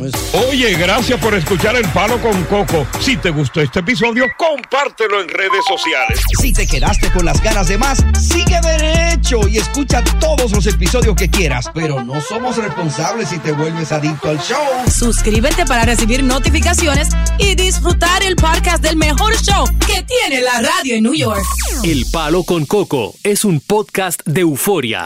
Oye, 0.50 0.74
gracias 0.76 1.20
por 1.20 1.34
escuchar 1.34 1.76
El 1.76 1.88
Palo 1.90 2.18
con 2.22 2.42
Coco. 2.46 2.88
Si 3.00 3.18
te 3.18 3.30
gustó 3.30 3.62
este 3.62 3.80
episodio, 3.80 4.26
compártelo 4.38 5.22
en 5.22 5.28
redes 5.28 5.66
sociales. 5.68 6.22
Si 6.42 6.54
te 6.54 6.66
quedaste 6.66 7.12
con 7.12 7.26
las 7.26 7.42
ganas 7.44 7.68
de 7.68 7.78
más, 7.78 8.04
sigue 8.20 8.60
derecho 8.62 9.48
y 9.48 9.58
escucha 9.58 10.04
todos 10.20 10.52
los 10.52 10.66
episodios 10.68 11.16
que 11.16 11.30
quieras. 11.30 11.70
Pero 11.74 12.02
no 12.04 12.22
somos 12.22 12.58
responsables 12.58 13.30
si 13.30 13.40
te 13.40 13.52
vuelves 13.52 13.92
adicto 13.92 14.30
al 14.30 14.40
show. 14.40 14.58
Suscríbete 14.90 15.49
para 15.68 15.84
recibir 15.84 16.24
notificaciones 16.24 17.10
y 17.38 17.56
disfrutar 17.56 18.24
el 18.24 18.36
podcast 18.36 18.84
del 18.84 18.96
mejor 18.96 19.36
show 19.36 19.66
que 19.86 20.04
tiene 20.04 20.42
la 20.42 20.62
radio 20.62 20.96
en 20.96 21.04
New 21.04 21.14
York. 21.14 21.42
El 21.84 22.06
Palo 22.12 22.44
con 22.44 22.66
Coco 22.66 23.14
es 23.24 23.44
un 23.44 23.60
podcast 23.60 24.22
de 24.26 24.42
euforia. 24.42 25.06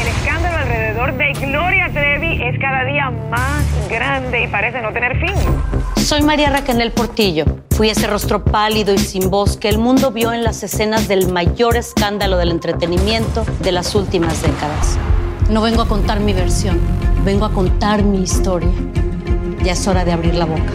El 0.00 0.08
escándalo 0.08 0.56
alrededor 0.56 1.16
de 1.16 1.32
Gloria 1.46 1.90
Trevi 1.92 2.42
es 2.42 2.58
cada 2.58 2.84
día 2.84 3.10
más 3.30 3.64
grande 3.88 4.44
y 4.44 4.48
parece 4.48 4.80
no 4.80 4.92
tener 4.92 5.18
fin. 5.20 5.34
Soy 6.02 6.22
María 6.22 6.50
Raquel 6.50 6.90
Portillo. 6.92 7.44
Fui 7.70 7.90
ese 7.90 8.06
rostro 8.06 8.44
pálido 8.44 8.94
y 8.94 8.98
sin 8.98 9.30
voz 9.30 9.56
que 9.56 9.68
el 9.68 9.78
mundo 9.78 10.10
vio 10.10 10.32
en 10.32 10.42
las 10.42 10.62
escenas 10.62 11.06
del 11.06 11.30
mayor 11.30 11.76
escándalo 11.76 12.36
del 12.38 12.50
entretenimiento 12.50 13.44
de 13.60 13.72
las 13.72 13.94
últimas 13.94 14.42
décadas. 14.42 14.98
No 15.50 15.60
vengo 15.62 15.82
a 15.82 15.88
contar 15.88 16.20
mi 16.20 16.32
versión, 16.32 16.80
vengo 17.24 17.44
a 17.44 17.52
contar 17.52 18.02
mi 18.02 18.22
historia. 18.22 18.70
Ya 19.62 19.72
es 19.72 19.86
hora 19.86 20.04
de 20.04 20.12
abrir 20.12 20.34
la 20.34 20.46
boca. 20.46 20.72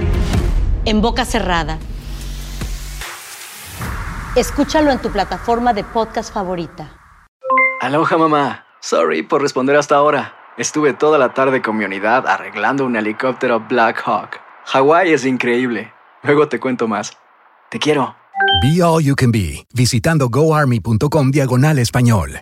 En 0.86 1.02
boca 1.02 1.26
cerrada. 1.26 1.80
Escúchalo 4.36 4.92
en 4.92 5.00
tu 5.00 5.12
plataforma 5.12 5.74
de 5.74 5.84
podcast 5.84 6.34
favorita. 6.34 6.92
Aloha 7.82 8.18
mamá. 8.18 8.66
Sorry 8.82 9.24
por 9.24 9.42
responder 9.42 9.76
hasta 9.76 9.96
ahora. 9.96 10.34
Estuve 10.58 10.94
toda 10.94 11.18
la 11.18 11.34
tarde 11.34 11.62
con 11.62 11.78
mi 11.78 11.86
unidad 11.86 12.28
arreglando 12.28 12.86
un 12.86 12.96
helicóptero 12.96 13.62
Black 13.62 14.02
Hawk. 14.06 14.40
Hawái 14.66 15.14
es 15.14 15.26
increíble. 15.26 15.92
Luego 16.24 16.48
te 16.48 16.60
cuento 16.60 16.88
más. 16.88 17.18
Te 17.70 17.80
quiero. 17.80 18.16
Be 18.62 18.82
All 18.82 19.04
You 19.04 19.16
Can 19.16 19.32
Be, 19.32 19.66
visitando 19.74 20.30
goarmy.com 20.30 21.32
diagonal 21.32 21.80
español. 21.80 22.42